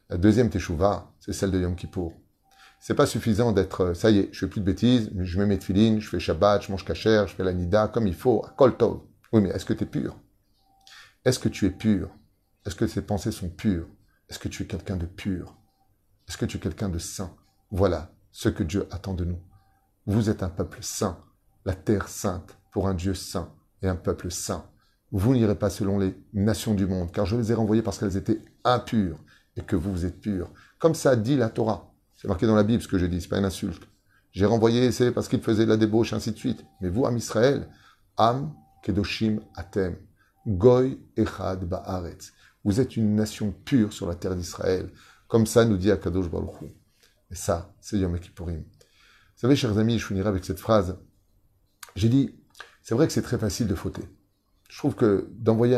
La 0.09 0.17
deuxième 0.17 0.49
teshuva, 0.49 1.11
c'est 1.19 1.33
celle 1.33 1.51
de 1.51 1.59
Yom 1.59 1.75
Kippour. 1.75 2.13
C'est 2.79 2.93
pas 2.93 3.05
suffisant 3.05 3.51
d'être, 3.51 3.93
ça 3.93 4.11
y 4.11 4.19
est, 4.19 4.29
je 4.31 4.39
fais 4.39 4.47
plus 4.47 4.61
de 4.61 4.65
bêtises, 4.65 5.11
je 5.17 5.39
mets 5.39 5.47
mes 5.47 5.57
tefilines, 5.57 5.99
je 5.99 6.09
fais 6.09 6.19
Shabbat, 6.19 6.63
je 6.63 6.71
mange 6.71 6.85
kasher, 6.85 7.25
je 7.27 7.33
fais 7.33 7.43
la 7.43 7.53
nida 7.53 7.87
comme 7.87 8.07
il 8.07 8.13
faut, 8.13 8.45
à 8.45 8.49
Kol 8.51 8.77
Tov. 8.77 9.01
Oui, 9.33 9.41
mais 9.41 9.49
est-ce 9.49 9.65
que 9.65 9.73
tu 9.73 9.83
es 9.83 9.87
pur? 9.87 10.15
Est-ce 11.25 11.39
que 11.39 11.49
tu 11.49 11.65
es 11.65 11.71
pur? 11.71 12.09
Est-ce 12.65 12.75
que 12.75 12.85
tes 12.85 13.01
pensées 13.01 13.31
sont 13.31 13.49
pures? 13.49 13.87
Est-ce 14.29 14.39
que 14.39 14.47
tu 14.47 14.63
es 14.63 14.65
quelqu'un 14.67 14.97
de 14.97 15.07
pur? 15.07 15.57
Est-ce 16.27 16.37
que 16.37 16.45
tu 16.45 16.57
es 16.57 16.59
quelqu'un 16.59 16.89
de 16.89 16.99
saint? 16.99 17.35
Voilà 17.71 18.11
ce 18.31 18.49
que 18.49 18.63
Dieu 18.63 18.87
attend 18.91 19.13
de 19.13 19.25
nous. 19.25 19.41
Vous 20.05 20.29
êtes 20.29 20.43
un 20.43 20.49
peuple 20.49 20.77
saint 20.81 21.17
la 21.65 21.73
terre 21.73 22.07
sainte 22.07 22.57
pour 22.71 22.87
un 22.87 22.93
Dieu 22.93 23.13
saint 23.13 23.51
et 23.81 23.87
un 23.87 23.95
peuple 23.95 24.31
saint. 24.31 24.65
Vous 25.11 25.33
n'irez 25.33 25.55
pas 25.55 25.69
selon 25.69 25.99
les 25.99 26.15
nations 26.33 26.73
du 26.73 26.87
monde, 26.87 27.11
car 27.11 27.25
je 27.25 27.35
les 27.35 27.51
ai 27.51 27.55
renvoyées 27.55 27.81
parce 27.81 27.99
qu'elles 27.99 28.17
étaient 28.17 28.41
impures 28.63 29.19
et 29.55 29.61
que 29.61 29.75
vous, 29.75 29.91
vous 29.91 30.05
êtes 30.05 30.19
purs. 30.19 30.49
Comme 30.79 30.95
ça 30.95 31.15
dit 31.15 31.37
la 31.37 31.49
Torah. 31.49 31.93
C'est 32.15 32.27
marqué 32.27 32.47
dans 32.47 32.55
la 32.55 32.63
Bible 32.63 32.81
ce 32.81 32.87
que 32.87 32.97
je 32.97 33.05
dis, 33.05 33.21
c'est 33.21 33.27
pas 33.27 33.37
une 33.37 33.45
insulte. 33.45 33.83
J'ai 34.31 34.45
renvoyé, 34.45 34.91
c'est 34.91 35.11
parce 35.11 35.27
qu'ils 35.27 35.41
faisaient 35.41 35.65
de 35.65 35.69
la 35.69 35.77
débauche, 35.77 36.11
ainsi 36.13 36.31
de 36.31 36.37
suite. 36.37 36.65
Mais 36.81 36.89
vous, 36.89 37.05
Am 37.05 37.15
Israël, 37.15 37.69
Am 38.17 38.53
Kedoshim 38.83 39.39
Atem, 39.55 39.95
Goy 40.45 40.99
Echad 41.15 41.63
Ba'aretz. 41.63 42.33
Vous 42.65 42.79
êtes 42.81 42.97
une 42.97 43.15
nation 43.15 43.53
pure 43.63 43.93
sur 43.93 44.07
la 44.07 44.15
terre 44.15 44.35
d'Israël. 44.35 44.91
Comme 45.27 45.45
ça 45.45 45.65
nous 45.65 45.77
dit 45.77 45.91
Akadosh 45.91 46.29
Baruch 46.29 46.61
Hu. 46.61 46.65
Et 47.31 47.35
ça, 47.35 47.73
c'est 47.79 47.97
Yom 47.97 48.19
Kippourim. 48.19 48.59
Vous 48.59 49.41
savez, 49.41 49.55
chers 49.55 49.77
amis, 49.77 49.99
je 49.99 50.05
finirai 50.05 50.27
avec 50.27 50.43
cette 50.43 50.59
phrase. 50.59 50.97
J'ai 51.95 52.09
dit, 52.09 52.35
c'est 52.83 52.95
vrai 52.95 53.07
que 53.07 53.13
c'est 53.13 53.21
très 53.21 53.37
facile 53.37 53.67
de 53.67 53.75
fauter. 53.75 54.03
Je 54.69 54.77
trouve 54.77 54.95
que 54.95 55.29
d'envoyer 55.31 55.77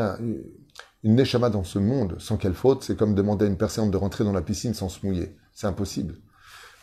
une 1.03 1.15
neshama 1.15 1.49
dans 1.49 1.63
ce 1.63 1.79
monde 1.79 2.15
sans 2.19 2.37
qu'elle 2.37 2.53
faute, 2.53 2.83
c'est 2.83 2.97
comme 2.97 3.13
demander 3.13 3.45
à 3.45 3.47
une 3.47 3.57
personne 3.57 3.91
de 3.91 3.97
rentrer 3.97 4.23
dans 4.23 4.33
la 4.33 4.41
piscine 4.41 4.73
sans 4.73 4.89
se 4.89 5.05
mouiller. 5.05 5.35
C'est 5.53 5.67
impossible. 5.67 6.15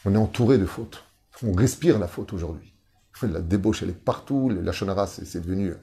On 0.04 0.14
est 0.14 0.18
entouré 0.18 0.58
de 0.58 0.66
fautes. 0.66 1.04
On 1.42 1.52
respire 1.52 1.98
la 1.98 2.06
faute 2.06 2.32
aujourd'hui. 2.32 2.74
La 3.22 3.40
débauche, 3.40 3.82
elle 3.82 3.90
est 3.90 4.04
partout. 4.04 4.50
La 4.50 4.72
shonara, 4.72 5.06
c'est 5.06 5.40
devenu... 5.40 5.74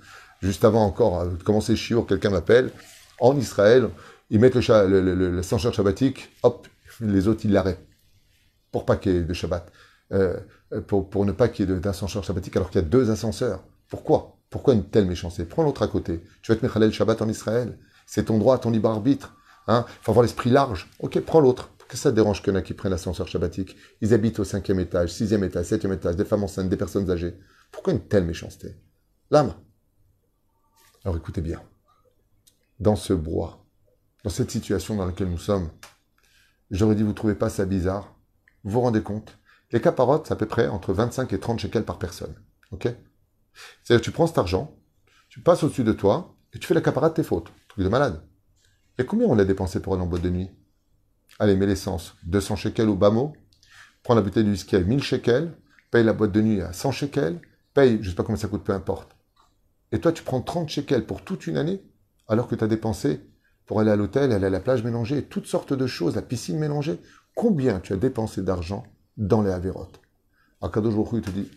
Juste 0.41 0.65
avant 0.65 0.83
encore 0.85 1.27
commencer 1.45 1.75
Shiur, 1.75 2.07
quelqu'un 2.07 2.31
m'appelle. 2.31 2.71
En 3.19 3.37
Israël, 3.37 3.89
ils 4.31 4.39
mettent 4.39 4.55
le, 4.55 5.35
l'ascenseur 5.35 5.71
shabbatique, 5.71 6.31
hop, 6.41 6.67
les 6.99 7.27
autres, 7.27 7.41
ils 7.43 7.51
l'arrêtent. 7.51 7.85
Pour 8.71 8.85
pas 8.85 8.95
qu'il 8.95 9.11
y 9.11 9.17
ait 9.17 9.21
de 9.21 9.33
Shabbat. 9.33 9.71
Euh, 10.13 10.37
pour, 10.87 11.09
pour, 11.09 11.25
ne 11.25 11.31
pas 11.31 11.47
qu'il 11.47 11.69
y 11.69 11.73
ait 11.73 11.79
d'ascenseur 11.79 12.25
sabbatique 12.25 12.55
alors 12.57 12.69
qu'il 12.69 12.81
y 12.81 12.83
a 12.83 12.87
deux 12.87 13.11
ascenseurs. 13.11 13.63
Pourquoi? 13.89 14.37
Pourquoi 14.49 14.73
une 14.73 14.83
telle 14.83 15.05
méchanceté? 15.05 15.45
Prends 15.45 15.63
l'autre 15.63 15.81
à 15.81 15.87
côté. 15.87 16.21
Tu 16.41 16.51
vas 16.51 16.57
te 16.57 16.65
mettre 16.65 16.79
le 16.79 16.91
Shabbat 16.91 17.21
en 17.21 17.29
Israël. 17.29 17.77
C'est 18.05 18.25
ton 18.25 18.37
droit, 18.37 18.57
ton 18.57 18.71
libre 18.71 18.89
arbitre. 18.89 19.35
Hein 19.67 19.85
Il 19.87 20.03
faut 20.03 20.11
avoir 20.11 20.23
l'esprit 20.23 20.49
large. 20.49 20.89
Ok, 20.99 21.19
prends 21.21 21.39
l'autre. 21.39 21.71
Que 21.87 21.97
ça 21.97 22.11
dérange 22.11 22.41
qu'il 22.41 22.53
y 22.53 22.55
en 22.55 22.59
a 22.59 22.61
qui 22.61 22.73
prennent 22.73 22.91
l'ascenseur 22.91 23.27
shabbatique 23.27 23.75
Ils 24.01 24.13
habitent 24.13 24.39
au 24.39 24.45
cinquième 24.45 24.79
étage, 24.79 25.11
sixième 25.11 25.43
étage, 25.43 25.65
septième 25.65 25.93
étage, 25.93 26.15
des 26.15 26.25
femmes 26.25 26.43
enceintes, 26.43 26.69
des 26.69 26.77
personnes 26.77 27.09
âgées. 27.09 27.37
Pourquoi 27.71 27.93
une 27.93 27.99
telle 27.99 28.25
méchanceté? 28.25 28.75
L'âme. 29.29 29.53
Alors 31.03 31.17
écoutez 31.17 31.41
bien. 31.41 31.61
Dans 32.79 32.95
ce 32.95 33.13
bois, 33.13 33.65
dans 34.23 34.29
cette 34.29 34.51
situation 34.51 34.95
dans 34.95 35.05
laquelle 35.05 35.29
nous 35.29 35.37
sommes, 35.37 35.69
j'aurais 36.69 36.95
dit, 36.95 37.03
vous 37.03 37.13
trouvez 37.13 37.35
pas 37.35 37.49
ça 37.49 37.65
bizarre? 37.65 38.15
Vous 38.63 38.71
vous 38.71 38.81
rendez 38.81 39.01
compte? 39.01 39.37
Les 39.71 39.81
caparottes, 39.81 40.27
c'est 40.27 40.33
à 40.33 40.37
peu 40.37 40.45
près 40.45 40.67
entre 40.67 40.93
25 40.93 41.31
et 41.33 41.39
30 41.39 41.59
shekels 41.59 41.85
par 41.85 41.99
personne. 41.99 42.35
Ok? 42.71 42.87
C'est-à-dire 43.83 44.03
tu 44.03 44.11
prends 44.11 44.27
cet 44.27 44.37
argent, 44.37 44.77
tu 45.29 45.41
passes 45.41 45.63
au-dessus 45.63 45.83
de 45.83 45.93
toi, 45.93 46.35
et 46.53 46.59
tu 46.59 46.67
fais 46.67 46.73
la 46.73 46.81
caparade 46.81 47.13
de 47.13 47.15
tes 47.15 47.23
fautes. 47.23 47.51
Truc 47.69 47.83
de 47.83 47.89
malade. 47.89 48.21
Et 48.97 49.05
combien 49.05 49.27
on 49.27 49.35
l'a 49.35 49.45
dépensé 49.45 49.79
pour 49.79 49.93
aller 49.93 50.03
en 50.03 50.07
boîte 50.07 50.21
de 50.21 50.29
nuit? 50.29 50.49
Allez, 51.39 51.55
mets 51.55 51.65
l'essence. 51.65 52.15
200 52.23 52.57
shekels 52.57 52.89
au 52.89 52.95
bas 52.95 53.09
mot. 53.09 53.33
Prends 54.03 54.15
la 54.15 54.21
bouteille 54.21 54.43
de 54.43 54.49
whisky 54.49 54.75
à 54.75 54.81
1000 54.81 55.01
shekels. 55.01 55.55
paye 55.91 56.03
la 56.03 56.13
boîte 56.13 56.31
de 56.31 56.41
nuit 56.41 56.61
à 56.61 56.73
100 56.73 56.91
shekels, 56.91 57.39
paye, 57.73 57.99
je 58.01 58.09
sais 58.09 58.15
pas 58.15 58.23
combien 58.23 58.39
ça 58.39 58.47
coûte, 58.47 58.63
peu 58.63 58.73
importe. 58.73 59.15
Et 59.91 59.99
toi, 59.99 60.11
tu 60.11 60.23
prends 60.23 60.41
30 60.41 60.69
shekels 60.69 61.05
pour 61.05 61.23
toute 61.23 61.47
une 61.47 61.57
année, 61.57 61.81
alors 62.27 62.47
que 62.47 62.55
tu 62.55 62.63
as 62.63 62.67
dépensé 62.67 63.21
pour 63.65 63.79
aller 63.79 63.91
à 63.91 63.95
l'hôtel, 63.95 64.31
aller 64.31 64.47
à 64.47 64.49
la 64.49 64.59
plage 64.59 64.83
mélangée, 64.83 65.23
toutes 65.23 65.47
sortes 65.47 65.73
de 65.73 65.87
choses, 65.87 66.15
la 66.15 66.21
piscine 66.21 66.57
mélangée. 66.57 66.99
Combien 67.35 67.79
tu 67.79 67.93
as 67.93 67.97
dépensé 67.97 68.41
d'argent 68.41 68.83
dans 69.17 69.41
les 69.41 69.51
Avérotes 69.51 69.99
Akadosh 70.61 70.93
Baruch 70.93 71.23
te 71.23 71.31
dit, 71.31 71.49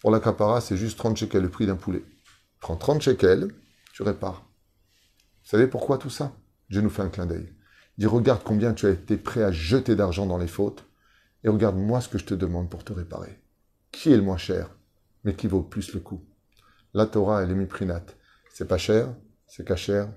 pour 0.00 0.10
la 0.10 0.20
capara, 0.20 0.60
c'est 0.60 0.76
juste 0.76 0.98
30 0.98 1.16
shekels, 1.16 1.42
le 1.42 1.50
prix 1.50 1.66
d'un 1.66 1.76
poulet. 1.76 2.04
Prends 2.60 2.76
30 2.76 3.02
shekels, 3.02 3.48
tu 3.92 4.02
répares. 4.02 4.46
Vous 5.44 5.50
savez 5.50 5.66
pourquoi 5.66 5.98
tout 5.98 6.10
ça? 6.10 6.32
Dieu 6.70 6.80
nous 6.80 6.90
fait 6.90 7.02
un 7.02 7.08
clin 7.08 7.26
d'œil. 7.26 7.52
Il 7.98 8.00
dit, 8.00 8.06
regarde 8.06 8.42
combien 8.42 8.72
tu 8.72 8.86
as 8.86 8.90
été 8.90 9.16
prêt 9.16 9.42
à 9.42 9.52
jeter 9.52 9.94
d'argent 9.94 10.26
dans 10.26 10.38
les 10.38 10.46
fautes, 10.46 10.84
et 11.44 11.48
regarde 11.48 11.76
moi 11.76 12.00
ce 12.00 12.08
que 12.08 12.18
je 12.18 12.24
te 12.24 12.34
demande 12.34 12.70
pour 12.70 12.82
te 12.82 12.92
réparer. 12.92 13.40
Qui 13.92 14.12
est 14.12 14.16
le 14.16 14.22
moins 14.22 14.36
cher, 14.36 14.70
mais 15.24 15.34
qui 15.34 15.48
vaut 15.48 15.62
plus 15.62 15.92
le 15.92 16.00
coup? 16.00 16.24
La 16.94 17.06
Torah, 17.06 17.42
elle 17.42 17.50
est 17.50 17.54
miprinate. 17.54 18.16
C'est 18.52 18.68
pas 18.68 18.78
cher, 18.78 19.14
c'est 19.46 19.66
cachère, 19.66 20.08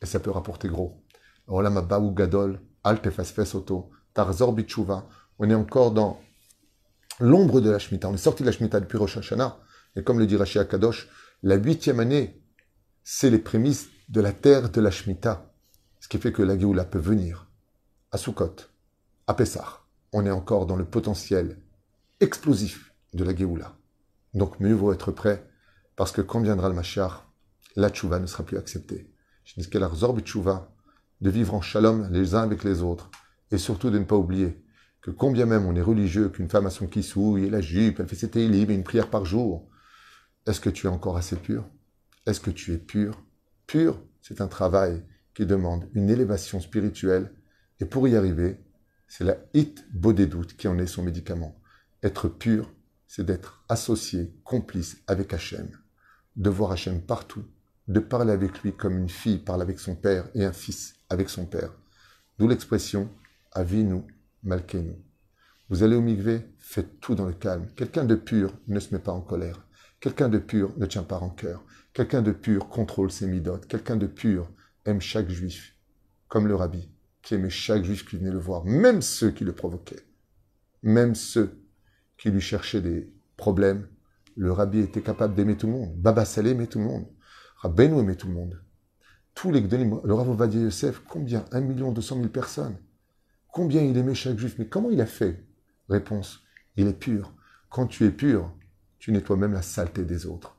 et 0.00 0.06
ça 0.06 0.20
peut 0.20 0.30
rapporter 0.30 0.68
gros. 0.68 1.02
Olam 1.48 1.80
Baou 1.86 2.12
Gadol, 2.12 2.60
Al 2.84 3.00
Auto, 3.54 3.90
Tarzor 4.14 4.52
Bichuva. 4.52 5.08
On 5.38 5.50
est 5.50 5.54
encore 5.54 5.90
dans 5.90 6.20
l'ombre 7.20 7.60
de 7.60 7.70
la 7.70 7.78
Shemitah. 7.78 8.08
On 8.08 8.14
est 8.14 8.18
sorti 8.18 8.42
de 8.42 8.46
la 8.46 8.52
Shemitah 8.52 8.80
depuis 8.80 8.98
Rosh 8.98 9.18
Hashanah. 9.18 9.58
Et 9.96 10.02
comme 10.02 10.18
le 10.18 10.26
dit 10.26 10.36
Rashi 10.36 10.58
Akadosh, 10.58 11.08
la 11.42 11.56
huitième 11.56 12.00
année, 12.00 12.42
c'est 13.04 13.30
les 13.30 13.38
prémices 13.38 13.88
de 14.08 14.20
la 14.20 14.32
terre 14.32 14.70
de 14.70 14.80
la 14.80 14.90
Shemitah. 14.90 15.52
Ce 16.00 16.08
qui 16.08 16.18
fait 16.18 16.32
que 16.32 16.42
la 16.42 16.58
Géoula 16.58 16.84
peut 16.84 16.98
venir 16.98 17.50
à 18.10 18.18
Sukkot, 18.18 18.56
à 19.26 19.34
Pessah. 19.34 19.80
On 20.12 20.26
est 20.26 20.30
encore 20.30 20.66
dans 20.66 20.76
le 20.76 20.84
potentiel 20.84 21.62
explosif 22.18 22.92
de 23.14 23.22
la 23.24 23.36
Géoula. 23.36 23.76
Donc 24.34 24.60
mieux 24.60 24.74
vaut 24.74 24.92
être 24.92 25.12
prêt, 25.12 25.48
parce 25.96 26.12
que 26.12 26.20
quand 26.22 26.40
viendra 26.40 26.68
le 26.68 26.74
Mashiach, 26.74 27.26
la 27.76 27.90
tchouva 27.90 28.18
ne 28.18 28.26
sera 28.26 28.42
plus 28.42 28.56
acceptée. 28.56 29.12
De 31.20 31.30
vivre 31.30 31.54
en 31.54 31.60
shalom 31.60 32.08
les 32.10 32.34
uns 32.34 32.42
avec 32.42 32.64
les 32.64 32.82
autres, 32.82 33.10
et 33.50 33.58
surtout 33.58 33.90
de 33.90 33.98
ne 33.98 34.04
pas 34.04 34.16
oublier 34.16 34.64
que 35.02 35.10
combien 35.10 35.46
même 35.46 35.66
on 35.66 35.74
est 35.74 35.82
religieux, 35.82 36.28
qu'une 36.28 36.50
femme 36.50 36.66
a 36.66 36.70
son 36.70 36.86
kissou, 36.86 37.38
et 37.38 37.48
la 37.48 37.60
jupe, 37.60 38.00
elle 38.00 38.08
fait 38.08 38.16
ses 38.16 38.30
et 38.38 38.46
une 38.46 38.84
prière 38.84 39.10
par 39.10 39.24
jour, 39.24 39.68
est-ce 40.46 40.60
que 40.60 40.70
tu 40.70 40.86
es 40.86 40.90
encore 40.90 41.16
assez 41.16 41.36
pur? 41.36 41.68
Est-ce 42.26 42.40
que 42.40 42.50
tu 42.50 42.72
es 42.72 42.78
pur? 42.78 43.22
Pur, 43.66 44.02
c'est 44.20 44.40
un 44.40 44.48
travail 44.48 45.02
qui 45.34 45.46
demande 45.46 45.88
une 45.94 46.10
élévation 46.10 46.60
spirituelle, 46.60 47.32
et 47.80 47.84
pour 47.84 48.08
y 48.08 48.16
arriver, 48.16 48.58
c'est 49.08 49.24
la 49.24 49.36
hit 49.54 49.84
doutes 49.92 50.56
qui 50.56 50.68
en 50.68 50.78
est 50.78 50.86
son 50.86 51.02
médicament. 51.02 51.60
Être 52.02 52.28
pur, 52.28 52.72
c'est 53.06 53.24
d'être 53.24 53.64
associé, 53.68 54.34
complice 54.44 54.98
avec 55.06 55.32
Hachem, 55.32 55.68
de 56.36 56.50
voir 56.50 56.72
Hachem 56.72 57.00
partout, 57.00 57.44
de 57.88 58.00
parler 58.00 58.32
avec 58.32 58.62
lui 58.62 58.72
comme 58.72 58.98
une 58.98 59.08
fille 59.08 59.38
parle 59.38 59.62
avec 59.62 59.80
son 59.80 59.96
père 59.96 60.28
et 60.34 60.44
un 60.44 60.52
fils 60.52 60.94
avec 61.08 61.28
son 61.28 61.44
père. 61.44 61.72
D'où 62.38 62.46
l'expression 62.46 63.10
Avinu 63.52 64.02
Malkenu. 64.42 64.96
Vous 65.68 65.82
allez 65.82 65.96
au 65.96 66.00
migvé, 66.00 66.46
faites 66.58 66.98
tout 67.00 67.14
dans 67.14 67.26
le 67.26 67.34
calme. 67.34 67.68
Quelqu'un 67.76 68.04
de 68.04 68.14
pur 68.14 68.52
ne 68.66 68.80
se 68.80 68.94
met 68.94 69.00
pas 69.00 69.12
en 69.12 69.20
colère. 69.20 69.66
Quelqu'un 70.00 70.28
de 70.28 70.38
pur 70.38 70.74
ne 70.78 70.86
tient 70.86 71.02
pas 71.02 71.18
en 71.18 71.30
cœur. 71.30 71.64
Quelqu'un 71.92 72.22
de 72.22 72.32
pur 72.32 72.68
contrôle 72.68 73.10
ses 73.10 73.26
midotes. 73.26 73.66
Quelqu'un 73.66 73.96
de 73.96 74.06
pur 74.06 74.50
aime 74.86 75.00
chaque 75.00 75.28
juif, 75.28 75.76
comme 76.28 76.46
le 76.46 76.54
rabbi, 76.54 76.90
qui 77.22 77.34
aimait 77.34 77.50
chaque 77.50 77.84
juif 77.84 78.08
qui 78.08 78.16
venait 78.16 78.30
le 78.30 78.38
voir, 78.38 78.64
même 78.64 79.02
ceux 79.02 79.30
qui 79.30 79.44
le 79.44 79.52
provoquaient, 79.52 80.06
même 80.82 81.14
ceux 81.14 81.62
qui 82.16 82.30
lui 82.30 82.40
cherchaient 82.40 82.80
des 82.80 83.12
problèmes. 83.36 83.88
Le 84.36 84.52
rabbi 84.52 84.78
était 84.78 85.02
capable 85.02 85.34
d'aimer 85.34 85.56
tout 85.56 85.66
le 85.66 85.74
monde. 85.74 85.94
Baba 85.96 86.24
Salé 86.24 86.50
aimait 86.50 86.66
tout 86.66 86.78
le 86.78 86.86
monde. 86.86 87.06
Rabbeinu 87.56 87.98
aimait 87.98 88.16
tout 88.16 88.28
le 88.28 88.34
monde. 88.34 88.62
Tous 89.34 89.50
les 89.50 89.60
le 89.60 90.14
Rav 90.14 90.30
Ovadia 90.30 90.60
Yosef, 90.60 91.02
combien? 91.08 91.44
Un 91.52 91.60
million 91.60 91.92
deux 91.92 92.02
cent 92.02 92.16
mille 92.16 92.30
personnes. 92.30 92.76
Combien 93.52 93.82
il 93.82 93.96
aimait 93.96 94.14
chaque 94.14 94.38
juif 94.38 94.56
Mais 94.58 94.66
comment 94.66 94.90
il 94.90 95.00
a 95.00 95.06
fait? 95.06 95.44
Réponse, 95.88 96.40
il 96.76 96.86
est 96.86 96.98
pur. 96.98 97.32
Quand 97.68 97.86
tu 97.86 98.04
es 98.04 98.10
pur, 98.10 98.52
tu 98.98 99.12
nettoies 99.12 99.36
même 99.36 99.52
la 99.52 99.62
saleté 99.62 100.04
des 100.04 100.26
autres. 100.26 100.56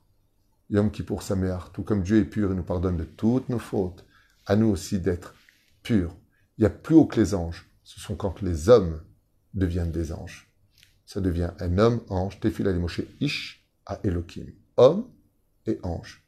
Yom 0.69 0.91
Kippour 0.91 1.23
Sameach, 1.23 1.71
tout 1.73 1.83
comme 1.83 2.03
Dieu 2.03 2.17
est 2.19 2.25
pur 2.25 2.51
et 2.51 2.55
nous 2.55 2.63
pardonne 2.63 2.97
de 2.97 3.03
toutes 3.03 3.49
nos 3.49 3.59
fautes, 3.59 4.05
à 4.45 4.55
nous 4.55 4.67
aussi 4.67 4.99
d'être 4.99 5.35
purs. 5.83 6.15
Il 6.57 6.63
y 6.63 6.65
a 6.65 6.69
plus 6.69 6.95
haut 6.95 7.05
que 7.05 7.19
les 7.19 7.33
anges. 7.33 7.69
Ce 7.83 7.99
sont 7.99 8.15
quand 8.15 8.41
les 8.41 8.69
hommes 8.69 9.01
deviennent 9.53 9.91
des 9.91 10.13
anges. 10.13 10.49
Ça 11.05 11.19
devient 11.19 11.51
un 11.59 11.77
homme, 11.77 12.01
ange, 12.09 12.39
Tefila 12.39 12.71
Moshe 12.73 13.01
Ish 13.19 13.65
à 13.85 13.99
Elohim. 14.03 14.47
Homme 14.77 15.07
et 15.65 15.79
ange 15.83 16.21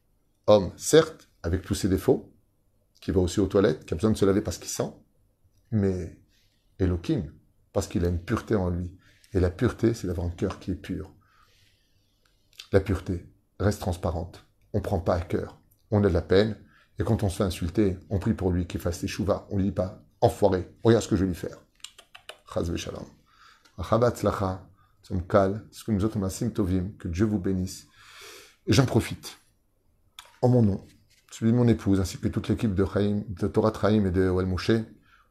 homme, 0.47 0.71
certes, 0.78 1.30
avec 1.41 1.62
tous 1.62 1.76
ses 1.76 1.89
défauts, 1.89 2.32
qui 3.02 3.12
va 3.12 3.21
aussi 3.21 3.39
aux 3.39 3.47
toilettes, 3.47 3.86
qui 3.86 3.93
a 3.93 3.97
besoin 3.97 4.12
de 4.12 4.17
se 4.17 4.26
laver 4.26 4.41
parce 4.41 4.58
qu'il 4.58 4.69
sent, 4.69 4.91
mais 5.71 6.17
Elohim, 6.79 7.31
parce 7.71 7.88
qu'il 7.88 8.05
a 8.05 8.09
une 8.09 8.19
pureté 8.19 8.55
en 8.55 8.69
lui. 8.69 8.91
Et 9.33 9.39
la 9.39 9.49
pureté, 9.49 9.93
c'est 9.93 10.07
d'avoir 10.07 10.27
un 10.27 10.31
cœur 10.31 10.59
qui 10.59 10.71
est 10.71 10.75
pur. 10.75 11.12
La 12.71 12.79
pureté 12.79 13.25
reste 13.59 13.81
transparente. 13.81 14.45
On 14.73 14.79
ne 14.79 14.83
prend 14.83 14.99
pas 14.99 15.15
à 15.15 15.21
cœur. 15.21 15.59
On 15.91 16.03
a 16.03 16.07
de 16.07 16.13
la 16.13 16.21
peine. 16.21 16.57
Et 16.99 17.03
quand 17.03 17.23
on 17.23 17.29
se 17.29 17.38
fait 17.38 17.43
insulter, 17.43 17.97
on 18.09 18.19
prie 18.19 18.33
pour 18.33 18.51
lui 18.51 18.67
qu'il 18.67 18.79
fasse 18.79 18.99
ses 18.99 19.07
chouvas. 19.07 19.47
On 19.49 19.55
ne 19.55 19.62
lui 19.62 19.69
dit 19.69 19.75
pas, 19.75 20.03
enfoiré, 20.21 20.69
regarde 20.83 21.03
ce 21.03 21.07
que 21.07 21.15
je 21.15 21.21
vais 21.21 21.29
lui 21.29 21.36
faire. 21.36 21.57
Chaz 22.53 22.75
shalom. 22.75 23.05
ce 23.77 25.83
que 25.83 25.91
nous 25.91 26.05
autres, 26.05 26.97
que 26.97 27.07
Dieu 27.07 27.25
vous 27.25 27.39
bénisse. 27.39 27.88
Et 28.67 28.73
j'en 28.73 28.86
profite 28.86 29.38
en 30.41 30.49
mon 30.49 30.62
nom, 30.62 30.86
celui 31.31 31.51
de 31.51 31.57
mon 31.57 31.67
épouse, 31.67 31.99
ainsi 31.99 32.17
que 32.17 32.27
toute 32.27 32.47
l'équipe 32.47 32.75
de, 32.75 32.83
de 32.83 33.47
Torah 33.47 33.71
Traim 33.71 34.05
et 34.05 34.12
de 34.12 34.29
Oel 34.29 34.45
Moshe, 34.45 34.71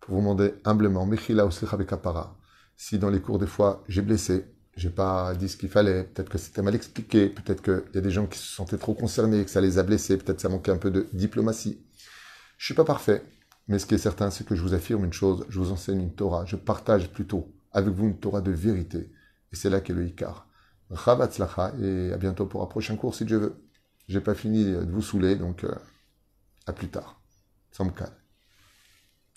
pour 0.02 0.16
vous 0.16 0.20
demander 0.20 0.54
humblement, 0.64 1.06
Mechila 1.06 1.48
Kapara, 1.86 2.36
si 2.76 2.98
dans 2.98 3.08
les 3.08 3.20
cours 3.20 3.38
des 3.38 3.46
fois 3.46 3.84
j'ai 3.88 4.02
blessé, 4.02 4.44
j'ai 4.76 4.90
pas 4.90 5.34
dit 5.34 5.48
ce 5.48 5.56
qu'il 5.56 5.68
fallait, 5.68 6.04
peut-être 6.04 6.28
que 6.28 6.38
c'était 6.38 6.62
mal 6.62 6.74
expliqué, 6.74 7.28
peut-être 7.28 7.62
qu'il 7.62 7.94
y 7.94 7.98
a 7.98 8.00
des 8.00 8.10
gens 8.10 8.26
qui 8.26 8.38
se 8.38 8.46
sentaient 8.46 8.78
trop 8.78 8.94
concernés, 8.94 9.44
que 9.44 9.50
ça 9.50 9.60
les 9.60 9.78
a 9.78 9.82
blessés, 9.82 10.16
peut-être 10.16 10.40
ça 10.40 10.48
manquait 10.48 10.72
un 10.72 10.78
peu 10.78 10.90
de 10.90 11.08
diplomatie. 11.12 11.80
Je 12.58 12.64
suis 12.64 12.74
pas 12.74 12.84
parfait, 12.84 13.22
mais 13.68 13.78
ce 13.78 13.86
qui 13.86 13.94
est 13.94 13.98
certain, 13.98 14.30
c'est 14.30 14.44
que 14.44 14.56
je 14.56 14.62
vous 14.62 14.74
affirme 14.74 15.04
une 15.04 15.12
chose, 15.12 15.46
je 15.48 15.60
vous 15.60 15.70
enseigne 15.70 16.00
une 16.00 16.14
Torah, 16.14 16.44
je 16.46 16.56
partage 16.56 17.12
plutôt 17.12 17.54
avec 17.70 17.94
vous 17.94 18.06
une 18.06 18.18
Torah 18.18 18.40
de 18.40 18.50
vérité, 18.50 19.10
et 19.52 19.56
c'est 19.56 19.70
là 19.70 19.80
qu'est 19.80 19.92
le 19.92 20.06
Icar. 20.06 20.48
et 20.90 22.12
à 22.12 22.16
bientôt 22.16 22.46
pour 22.46 22.62
un 22.62 22.66
prochain 22.66 22.96
cours 22.96 23.14
si 23.14 23.24
Dieu 23.24 23.38
veut. 23.38 23.54
J'ai 24.08 24.20
pas 24.20 24.34
fini 24.34 24.64
de 24.64 24.90
vous 24.90 25.02
saouler, 25.02 25.36
donc 25.36 25.62
euh, 25.64 25.74
à 26.66 26.72
plus 26.72 26.88
tard. 26.88 27.20
Calme. 27.96 28.21